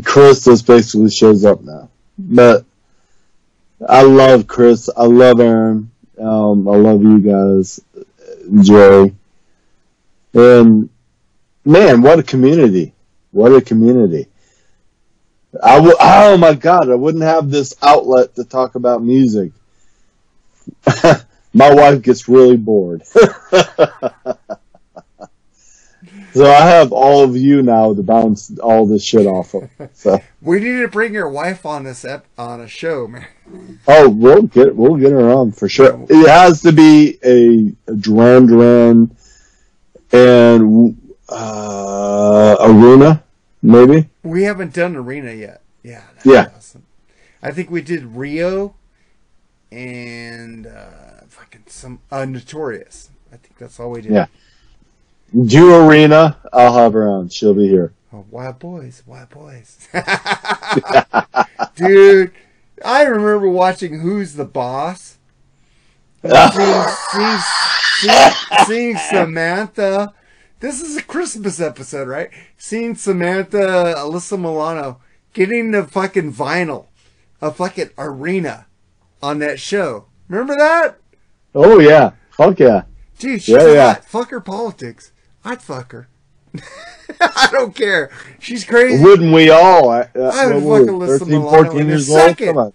[0.04, 2.66] Chris just basically shows up now, but
[3.88, 4.90] I love Chris.
[4.96, 5.92] I love Aaron.
[6.20, 7.80] Um, I love you guys,
[8.62, 9.14] Jerry,
[10.34, 10.90] and
[11.66, 12.94] man, what a community!
[13.32, 14.28] What a community!
[15.64, 19.52] I w- oh my god, I wouldn't have this outlet to talk about music.
[21.54, 23.06] my wife gets really bored.
[26.34, 29.70] so I have all of you now to bounce all this shit off of.
[29.94, 33.28] So We need to bring your wife on this ep- on a show, man.
[33.88, 36.06] oh, we'll get we'll get her on for sure.
[36.10, 39.16] It has to be a, a Duran Duran
[40.12, 40.98] and
[41.30, 43.24] uh, Arena,
[43.66, 44.10] maybe.
[44.24, 45.62] We haven't done Arena yet.
[45.84, 46.04] Yeah.
[46.14, 46.50] that's Yeah.
[46.56, 46.86] Awesome.
[47.42, 48.76] I think we did Rio
[49.72, 53.10] and uh, fucking some uh, Notorious.
[53.32, 54.12] I think that's all we did.
[54.12, 54.28] Yeah.
[55.46, 56.38] Do Arena.
[56.54, 57.30] I'll have her on.
[57.30, 57.94] She'll be here.
[58.14, 59.90] Oh, Wild Boys, Wild Boys.
[61.76, 62.32] Dude,
[62.84, 65.18] I remember watching Who's the Boss.
[66.24, 67.40] Seeing,
[68.00, 68.34] seeing,
[68.66, 70.14] seeing Samantha.
[70.66, 72.32] This is a Christmas episode, right?
[72.58, 75.00] Seeing Samantha, Alyssa Milano,
[75.32, 76.88] getting the fucking vinyl
[77.40, 78.66] of fucking Arena
[79.22, 80.06] on that show.
[80.28, 80.98] Remember that?
[81.54, 82.14] Oh yeah.
[82.32, 82.86] Fuck yeah.
[83.20, 83.94] Dude, she's Yeah, yeah.
[83.94, 84.06] hot.
[84.06, 85.12] Fuck her politics.
[85.44, 86.08] I'd fuck her.
[87.22, 88.10] I don't care.
[88.40, 89.04] She's crazy.
[89.04, 89.92] Wouldn't we all?
[89.92, 92.20] Uh, I would what fucking listen to 13, Milano 14 in a years old?
[92.22, 92.48] second.
[92.48, 92.74] Come on.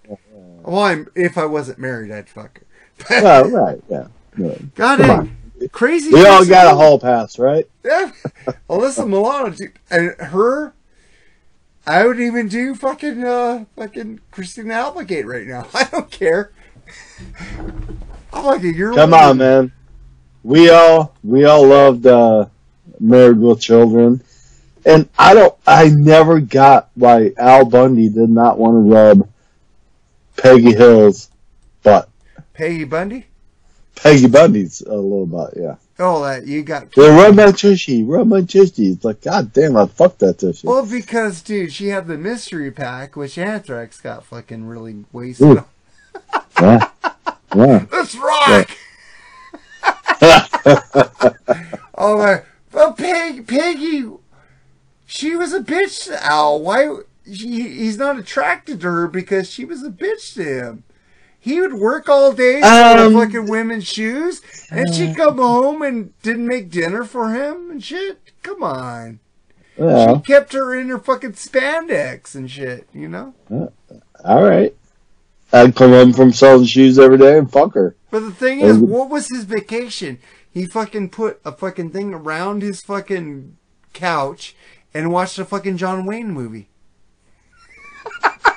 [0.62, 2.66] Well, I'm, if I wasn't married, I'd fuck her.
[3.10, 4.06] Oh, right, yeah.
[4.38, 4.54] yeah.
[4.76, 5.18] God Come dang.
[5.18, 5.36] on.
[5.72, 6.10] Crazy.
[6.12, 7.68] We all got a hall pass, right?
[7.84, 8.12] Yeah.
[8.68, 10.72] Alyssa Milano, dude, and her,
[11.86, 15.66] I would even do fucking, uh, fucking Christina Applegate right now.
[15.74, 16.52] I don't care.
[18.32, 19.72] I'm like a year Come on, man.
[20.42, 22.46] We all we all loved uh,
[22.98, 24.22] Married with Children,
[24.86, 25.54] and I don't.
[25.66, 29.28] I never got why Al Bundy did not want to rub
[30.36, 31.30] Peggy Hill's
[31.82, 32.08] butt.
[32.54, 33.26] Peggy Bundy?
[34.02, 35.76] Peggy Bundy's a little bit, yeah.
[35.98, 36.88] Oh, that you got.
[36.96, 38.88] Yeah, rub my tushy, rub my tushy.
[38.88, 40.66] It's like, God damn, I fucked that tushy.
[40.66, 45.64] Well, because, dude, she had the mystery pack, which Anthrax got fucking really wasted on.
[46.60, 46.90] Yeah,
[47.54, 47.86] yeah.
[47.92, 48.70] Let's rock!
[51.96, 52.42] oh my!
[52.70, 54.10] But Peg, Peggy,
[55.06, 56.60] she was a bitch to Al.
[56.60, 56.96] Why?
[57.24, 60.84] He, he's not attracted to her because she was a bitch to him.
[61.42, 66.46] He would work all day Um, fucking women's shoes, and she'd come home and didn't
[66.46, 68.18] make dinner for him and shit.
[68.42, 69.20] Come on.
[69.78, 73.34] Well, She kept her in her fucking spandex and shit, you know?
[74.22, 74.74] all right.
[75.52, 77.96] I'd come home from selling shoes every day and fuck her.
[78.10, 80.18] But the thing is, what was his vacation?
[80.52, 83.56] He fucking put a fucking thing around his fucking
[83.94, 84.54] couch
[84.92, 86.68] and watched a fucking John Wayne movie.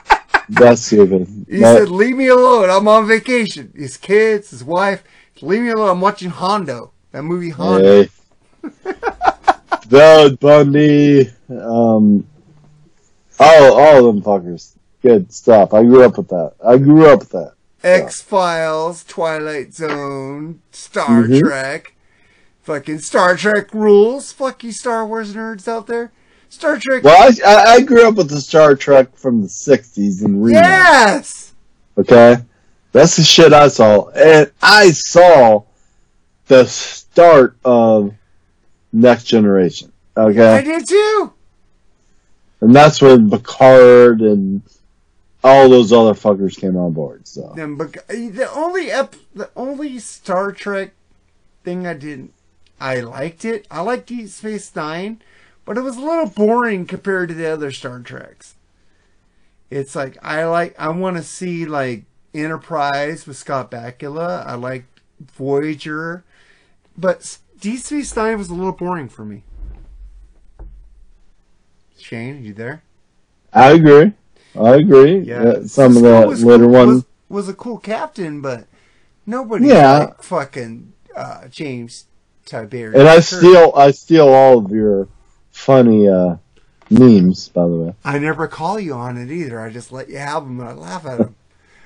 [0.53, 1.27] That's stupid.
[1.49, 2.69] He But- said, "Leave me alone.
[2.69, 3.71] I'm on vacation.
[3.75, 5.03] His kids, his wife.
[5.41, 5.89] Leave me alone.
[5.89, 6.91] I'm watching Hondo.
[7.11, 8.09] That movie Hondo." Hey.
[10.39, 12.25] Bundy, um,
[13.39, 14.71] all all of them fuckers.
[15.01, 15.73] Good stuff.
[15.73, 16.53] I grew up with that.
[16.65, 17.53] I grew up with that.
[17.83, 21.39] X Files, Twilight Zone, Star Mhm.
[21.41, 21.93] Trek,
[22.63, 24.31] fucking Star Trek rules.
[24.31, 26.11] Fuck you, Star Wars nerds out there.
[26.53, 27.03] Star Trek.
[27.03, 31.53] Well, I, I, grew up with the Star Trek from the '60s and yes.
[31.97, 32.37] Okay,
[32.91, 35.63] that's the shit I saw, and I saw
[36.47, 38.13] the start of
[38.91, 39.91] Next Generation.
[40.15, 41.33] Okay, I did too.
[42.61, 44.61] and that's when Picard and
[45.43, 47.27] all those other fuckers came on board.
[47.27, 50.93] So the only ep, the only Star Trek
[51.63, 52.33] thing I didn't,
[52.79, 53.65] I liked it.
[53.71, 55.21] I liked Deep Space Nine,
[55.65, 58.55] but it was a little boring compared to the other Star Treks.
[59.69, 62.03] It's like I like, I want to see like
[62.33, 64.45] Enterprise with Scott Bakula.
[64.45, 64.85] I like
[65.19, 66.23] Voyager,
[66.97, 69.43] but Deep Space Nine was a little boring for me.
[71.97, 72.83] Shane, you there?
[73.53, 74.13] I agree.
[74.59, 75.19] I agree.
[75.19, 76.87] Yeah, some of the later cool- ones.
[76.93, 78.67] was, was a cool captain, but
[79.25, 79.97] nobody Yeah.
[79.99, 82.05] like fucking uh, James
[82.45, 82.99] Tiberius.
[82.99, 85.07] And I steal, I steal all of your
[85.53, 86.35] funny uh,
[86.89, 87.95] memes, by the way.
[88.03, 89.61] I never call you on it either.
[89.61, 91.35] I just let you have them and I laugh at them.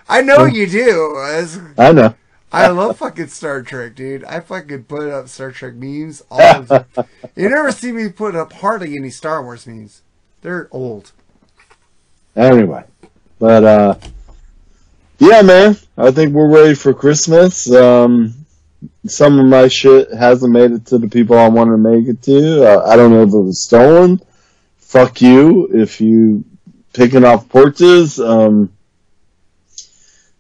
[0.10, 1.22] I know you do.
[1.24, 2.16] As- I know.
[2.52, 4.24] I love fucking Star Trek, dude.
[4.24, 7.06] I fucking put up Star Trek memes all the time.
[7.36, 10.02] You never see me put up hardly any Star Wars memes.
[10.42, 11.12] They're old.
[12.36, 12.84] Anyway,
[13.38, 13.96] but uh,
[15.20, 17.70] yeah, man, I think we're ready for Christmas.
[17.72, 18.34] Um,
[19.06, 22.22] some of my shit hasn't made it to the people I wanted to make it
[22.24, 22.64] to.
[22.64, 24.22] Uh, I don't know if it was stolen.
[24.78, 26.44] Fuck you if you
[26.94, 28.20] picking off porches.
[28.20, 28.72] Um,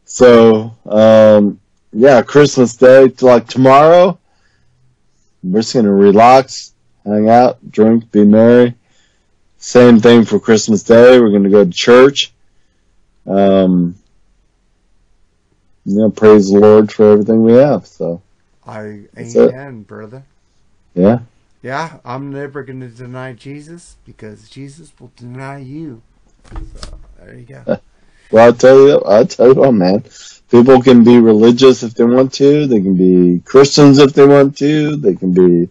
[0.06, 1.60] so um,
[1.92, 4.20] yeah, Christmas Day, like tomorrow,
[5.44, 6.74] we're just gonna relax,
[7.06, 8.76] hang out, drink, be merry.
[9.58, 11.20] Same thing for Christmas Day.
[11.20, 12.32] We're to go to church.
[13.26, 13.96] Um,
[15.86, 17.88] you know, praise the Lord for everything we have.
[17.88, 18.22] So,
[18.68, 19.50] I That's it.
[19.50, 20.24] amen, brother.
[20.94, 21.20] yeah.
[21.64, 26.02] Yeah, I'm never going to deny Jesus because Jesus will deny you.
[26.52, 27.80] So there you go.
[28.30, 30.04] Well, I'll tell you, I'll tell you what, man.
[30.52, 32.68] People can be religious if they want to.
[32.68, 34.98] They can be Christians if they want to.
[34.98, 35.70] They can be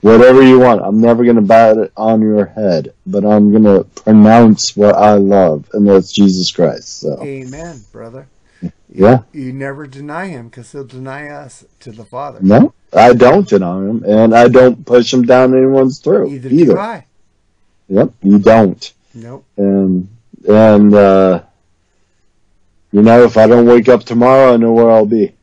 [0.00, 0.82] whatever you want.
[0.82, 4.94] I'm never going to bat it on your head, but I'm going to pronounce what
[4.94, 7.00] I love, and that's Jesus Christ.
[7.00, 8.28] So, Amen, brother.
[8.90, 9.22] Yeah.
[9.32, 12.38] You never deny him because he'll deny us to the Father.
[12.42, 16.72] No, I don't deny him, and I don't push him down anyone's throat Either, either.
[16.74, 17.06] do I.
[17.88, 18.92] Yep, you don't.
[19.14, 19.44] Nope.
[19.56, 20.08] And
[20.48, 21.42] and uh,
[22.92, 25.34] you know, if I don't wake up tomorrow, I know where I'll be.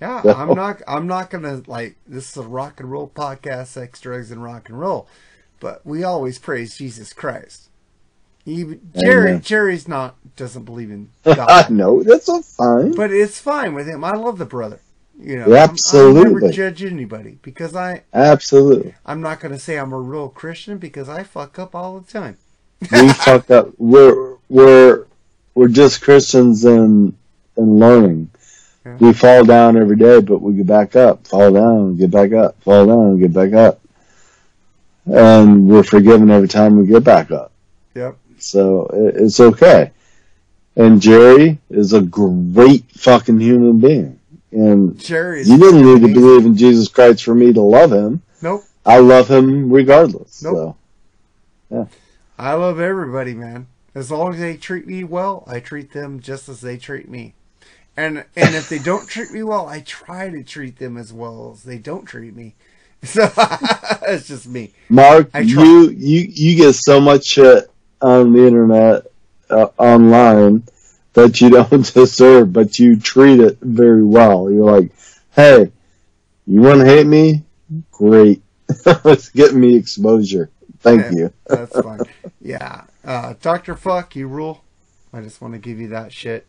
[0.00, 0.82] Yeah, So- I'm not.
[0.86, 1.96] I'm not gonna like.
[2.06, 5.08] This is a rock and roll podcast, sex, drugs, and rock and roll.
[5.60, 7.68] But we always praise Jesus Christ.
[8.44, 9.40] Even Jerry, Amen.
[9.42, 12.92] Jerry's not doesn't believe in God, no, that's all fine.
[12.92, 14.04] but it's fine with him.
[14.04, 14.80] I love the brother.
[15.18, 16.24] You know, I'm- Absolutely.
[16.34, 18.94] never judge anybody because I Absolutely.
[19.06, 22.12] I'm not going to say I'm a real Christian because I fuck up all the
[22.12, 22.36] time.
[22.92, 23.70] we fuck up.
[23.78, 25.06] We're we're
[25.54, 27.14] we're just Christians and
[27.56, 28.28] in learning.
[28.84, 28.98] Yeah.
[29.00, 31.26] We fall down every day, but we get back up.
[31.26, 32.60] Fall down, get back up.
[32.62, 33.80] Fall down, get back up.
[35.06, 37.52] And we're forgiven every time we get back up.
[37.94, 38.16] Yep.
[38.38, 39.92] So it- it's okay.
[40.76, 44.20] And Jerry is a great fucking human being.
[44.52, 48.22] And Jerry you didn't need to believe in Jesus Christ for me to love him.
[48.42, 48.62] Nope.
[48.84, 50.42] I love him regardless.
[50.42, 50.76] Nope.
[51.70, 51.88] So
[52.38, 53.66] I love everybody, man.
[53.94, 57.34] As long as they treat me well, I treat them just as they treat me.
[57.96, 61.52] And and if they don't treat me well, I try to treat them as well
[61.54, 62.54] as they don't treat me.
[63.02, 63.30] So
[64.02, 64.72] it's just me.
[64.88, 67.70] Mark, you you you get so much shit
[68.02, 69.06] on the internet,
[69.50, 70.64] uh, online,
[71.14, 74.50] that you don't deserve, but you treat it very well.
[74.50, 74.92] You're like,
[75.34, 75.72] hey,
[76.46, 77.44] you want to hate me?
[77.92, 78.42] Great,
[78.86, 80.50] it's getting me exposure.
[80.80, 81.32] Thank Yeah, you.
[81.48, 82.06] That's fine.
[82.40, 82.84] Yeah.
[83.04, 83.76] Uh, Dr.
[83.76, 84.62] Fuck, you rule.
[85.12, 86.46] I just want to give you that shit.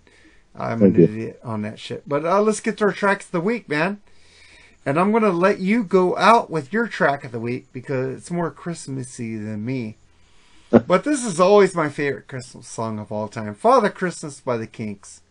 [0.55, 1.09] I'm Thank an you.
[1.09, 2.03] idiot on that shit.
[2.07, 4.01] But uh, let's get to our tracks of the week, man.
[4.85, 8.17] And I'm going to let you go out with your track of the week because
[8.17, 9.97] it's more Christmassy than me.
[10.69, 14.67] But this is always my favorite Christmas song of all time Father Christmas by the
[14.67, 15.21] Kinks.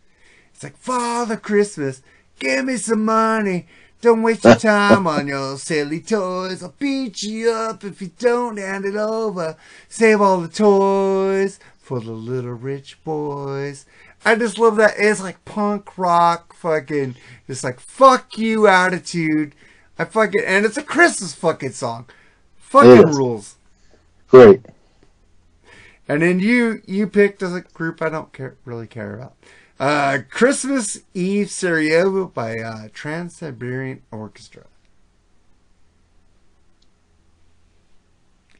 [0.55, 2.01] It's like, Father Christmas,
[2.39, 3.67] give me some money.
[4.01, 6.63] Don't waste your time on your silly toys.
[6.63, 9.57] I'll beat you up if you don't hand it over.
[9.89, 13.85] Save all the toys for the little rich boys.
[14.25, 14.95] I just love that.
[14.97, 19.55] It's like punk rock, fucking, just like fuck you attitude.
[19.99, 22.07] I fucking, and it's a Christmas fucking song.
[22.57, 23.57] Fucking rules.
[24.29, 24.67] Great.
[26.09, 29.35] And then you you picked a group I don't care really care about.
[29.79, 34.65] Uh, Christmas Eve Sarajevo by uh, Trans Siberian Orchestra.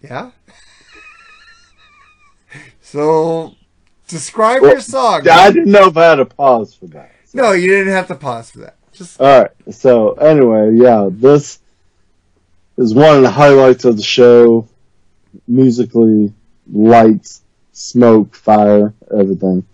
[0.03, 0.33] Yeah.
[2.83, 3.55] so,
[4.09, 5.27] describe Well, your song.
[5.27, 7.13] I didn't know if I had a pause for that.
[7.33, 8.77] No, you didn't have to pause for that.
[8.93, 9.51] Just All right.
[9.71, 11.61] So anyway, yeah, this
[12.77, 14.69] is one of the highlights of the show.
[15.47, 16.33] Musically,
[16.73, 19.65] lights, smoke, fire, everything.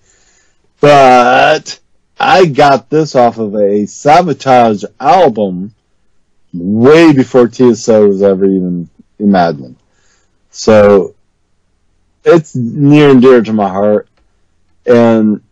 [0.81, 1.79] But
[2.19, 5.75] I got this off of a Savatage album
[6.53, 8.89] way before TSO was ever even
[9.19, 9.77] imagined.
[10.51, 11.15] So
[12.25, 14.09] it's near and dear to my heart.
[14.87, 15.43] And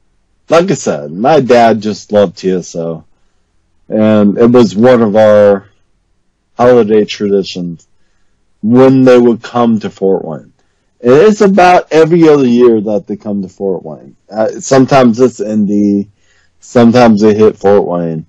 [0.48, 3.04] like I said, my dad just loved TSO.
[3.88, 5.68] And it was one of our
[6.56, 7.86] holiday traditions
[8.62, 10.49] when they would come to Fort Wayne.
[11.00, 14.16] It's about every other year that they come to Fort Wayne.
[14.28, 16.10] Uh, sometimes it's Indy,
[16.60, 18.26] sometimes they hit Fort Wayne.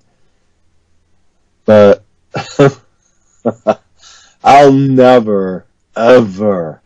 [1.64, 2.02] But
[4.44, 5.66] I'll never,
[5.96, 6.80] ever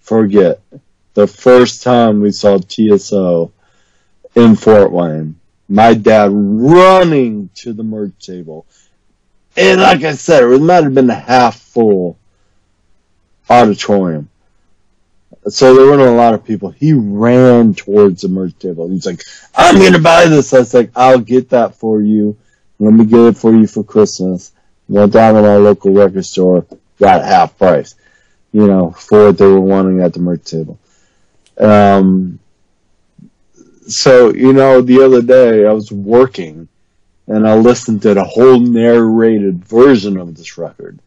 [0.00, 0.60] forget
[1.14, 3.52] the first time we saw TSO
[4.34, 5.38] in Fort Wayne.
[5.68, 8.66] My dad running to the merch table.
[9.56, 12.18] And like I said, it might have been a half full
[13.50, 14.28] auditorium.
[15.50, 16.70] So there weren't a lot of people.
[16.70, 18.88] He ran towards the merch table.
[18.88, 19.22] He's like,
[19.54, 20.52] I'm going to buy this.
[20.52, 22.36] I was like, I'll get that for you.
[22.78, 24.52] Let me get it for you for Christmas.
[24.88, 26.66] Went down to our local record store,
[26.98, 27.94] got half price,
[28.52, 30.78] you know, for what they were wanting at the merch table.
[31.58, 32.38] Um,
[33.86, 36.68] so, you know, the other day I was working
[37.26, 40.98] and I listened to the whole narrated version of this record.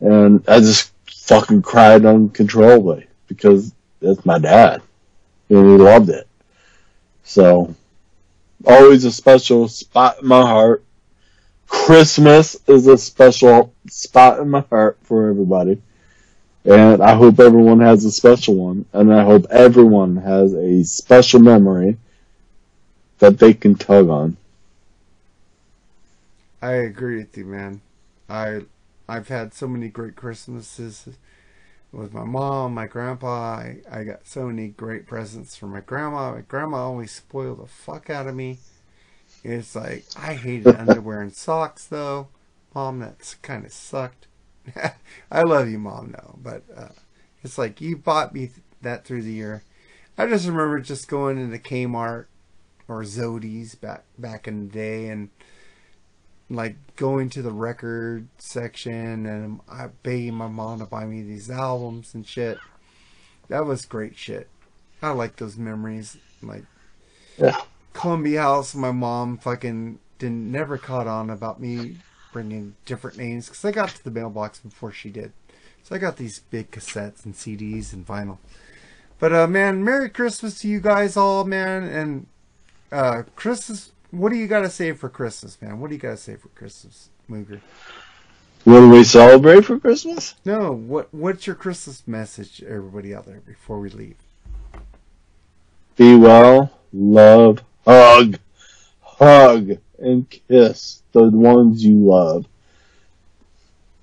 [0.00, 3.06] And I just fucking cried uncontrollably
[3.36, 4.82] because it's my dad
[5.48, 6.26] and he loved it.
[7.24, 7.74] So,
[8.66, 10.84] always a special spot in my heart.
[11.66, 15.80] Christmas is a special spot in my heart for everybody.
[16.64, 18.84] And I hope everyone has a special one.
[18.92, 21.96] And I hope everyone has a special memory
[23.18, 24.36] that they can tug on.
[26.60, 27.80] I agree with you, man.
[28.28, 28.62] I
[29.08, 31.08] I've had so many great Christmases
[31.92, 33.56] with my mom, my grandpa.
[33.56, 36.32] I, I got so many great presents from my grandma.
[36.34, 38.58] My grandma always spoiled the fuck out of me.
[39.44, 42.28] It's like I hated underwear and socks though.
[42.74, 44.26] Mom, that's kind of sucked.
[45.30, 46.88] I love you, mom, no, but uh,
[47.42, 48.50] it's like you bought me
[48.80, 49.62] that through the year.
[50.16, 52.26] I just remember just going into Kmart
[52.88, 55.30] or Zodi's back back in the day and
[56.54, 61.50] like going to the record section and I begging my mom to buy me these
[61.50, 62.58] albums and shit.
[63.48, 64.48] That was great shit.
[65.02, 66.16] I like those memories.
[66.42, 66.64] Like
[67.38, 67.60] Yeah.
[67.92, 71.98] Columbia House, my mom fucking didn't never caught on about me
[72.32, 75.32] bringing different names because I got to the mailbox before she did.
[75.82, 78.38] So I got these big cassettes and CDs and vinyl.
[79.18, 82.26] But uh, man, Merry Christmas to you guys all, man, and
[82.90, 83.92] uh, Christmas.
[84.12, 85.80] What do you got to say for Christmas, man?
[85.80, 87.60] What do you got to say for Christmas, Mooger?
[88.64, 90.34] What do we celebrate for Christmas?
[90.44, 94.16] No, what what's your Christmas message, to everybody out there, before we leave?
[95.96, 98.38] Be well, love, hug,
[99.00, 102.46] hug, and kiss the ones you love.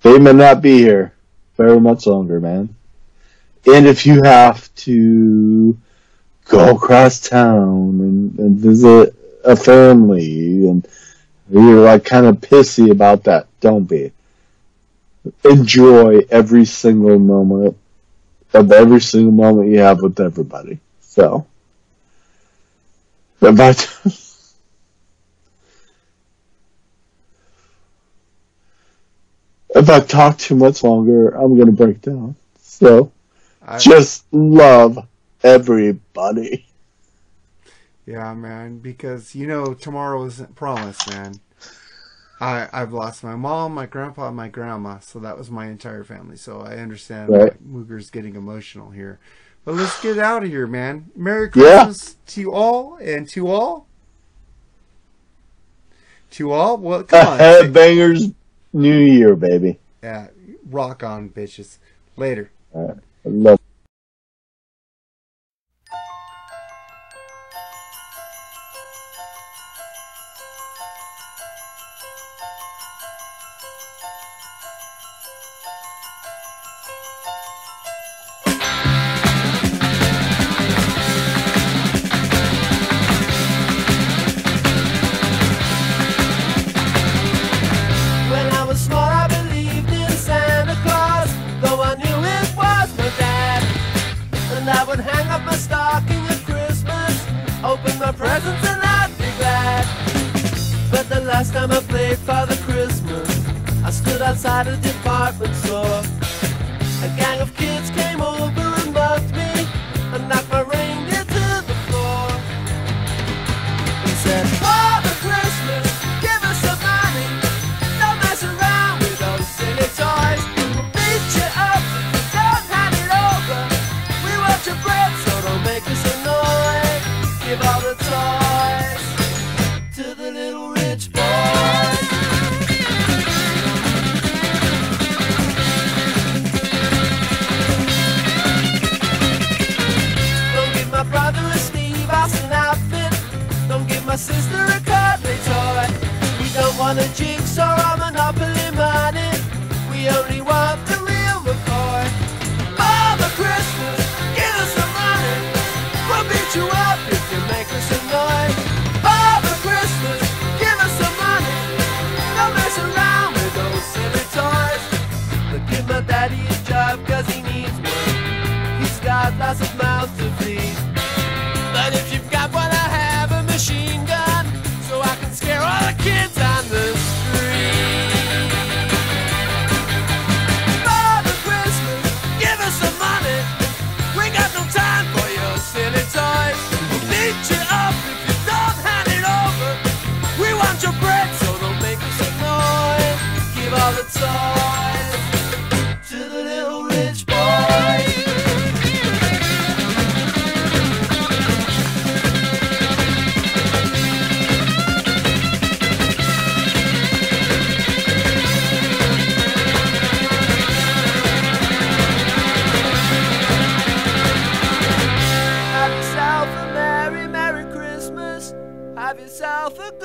[0.01, 1.13] They may not be here
[1.55, 2.75] very much longer, man.
[3.71, 5.77] And if you have to
[6.45, 10.87] go across town and, and visit a family and
[11.49, 14.11] you're like kind of pissy about that, don't be.
[15.43, 17.75] Enjoy every single moment
[18.53, 20.79] of every single moment you have with everybody.
[21.01, 21.45] So,
[23.39, 23.57] but
[29.75, 32.35] if I talk too much longer, I'm gonna break down.
[32.61, 33.11] So,
[33.61, 34.99] I- just love
[35.43, 36.65] everybody.
[38.09, 41.41] Yeah, man, because you know tomorrow isn't promised, man.
[42.41, 46.03] I I've lost my mom, my grandpa, and my grandma, so that was my entire
[46.03, 46.35] family.
[46.35, 47.61] So I understand Right.
[47.61, 49.19] Mooger's getting emotional here.
[49.63, 51.11] But let's get out of here, man.
[51.15, 51.83] Merry Yeah.
[51.85, 53.85] Christmas to you all, and to all,
[56.31, 56.77] to all.
[56.77, 58.33] Well, come on, Headbangers
[58.73, 59.77] New Year, baby.
[60.01, 60.29] yeah,
[60.67, 61.77] rock on, bitches.
[62.17, 62.49] Later.
[62.75, 63.59] I love.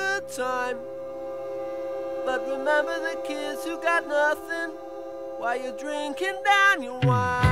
[0.05, 0.77] Good time.
[2.25, 4.69] But remember the kids who got nothing
[5.39, 7.43] while you're drinking down your wine.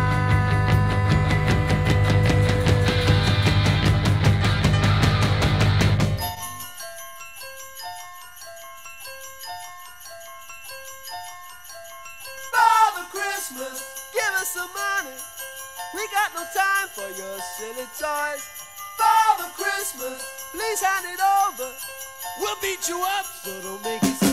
[12.53, 13.77] Father Christmas,
[14.13, 15.17] give us some money.
[15.95, 18.43] We got no time for your silly toys.
[18.97, 20.17] Father Christmas,
[20.51, 21.71] please hand it over.
[22.39, 24.32] We'll beat you up, so don't make us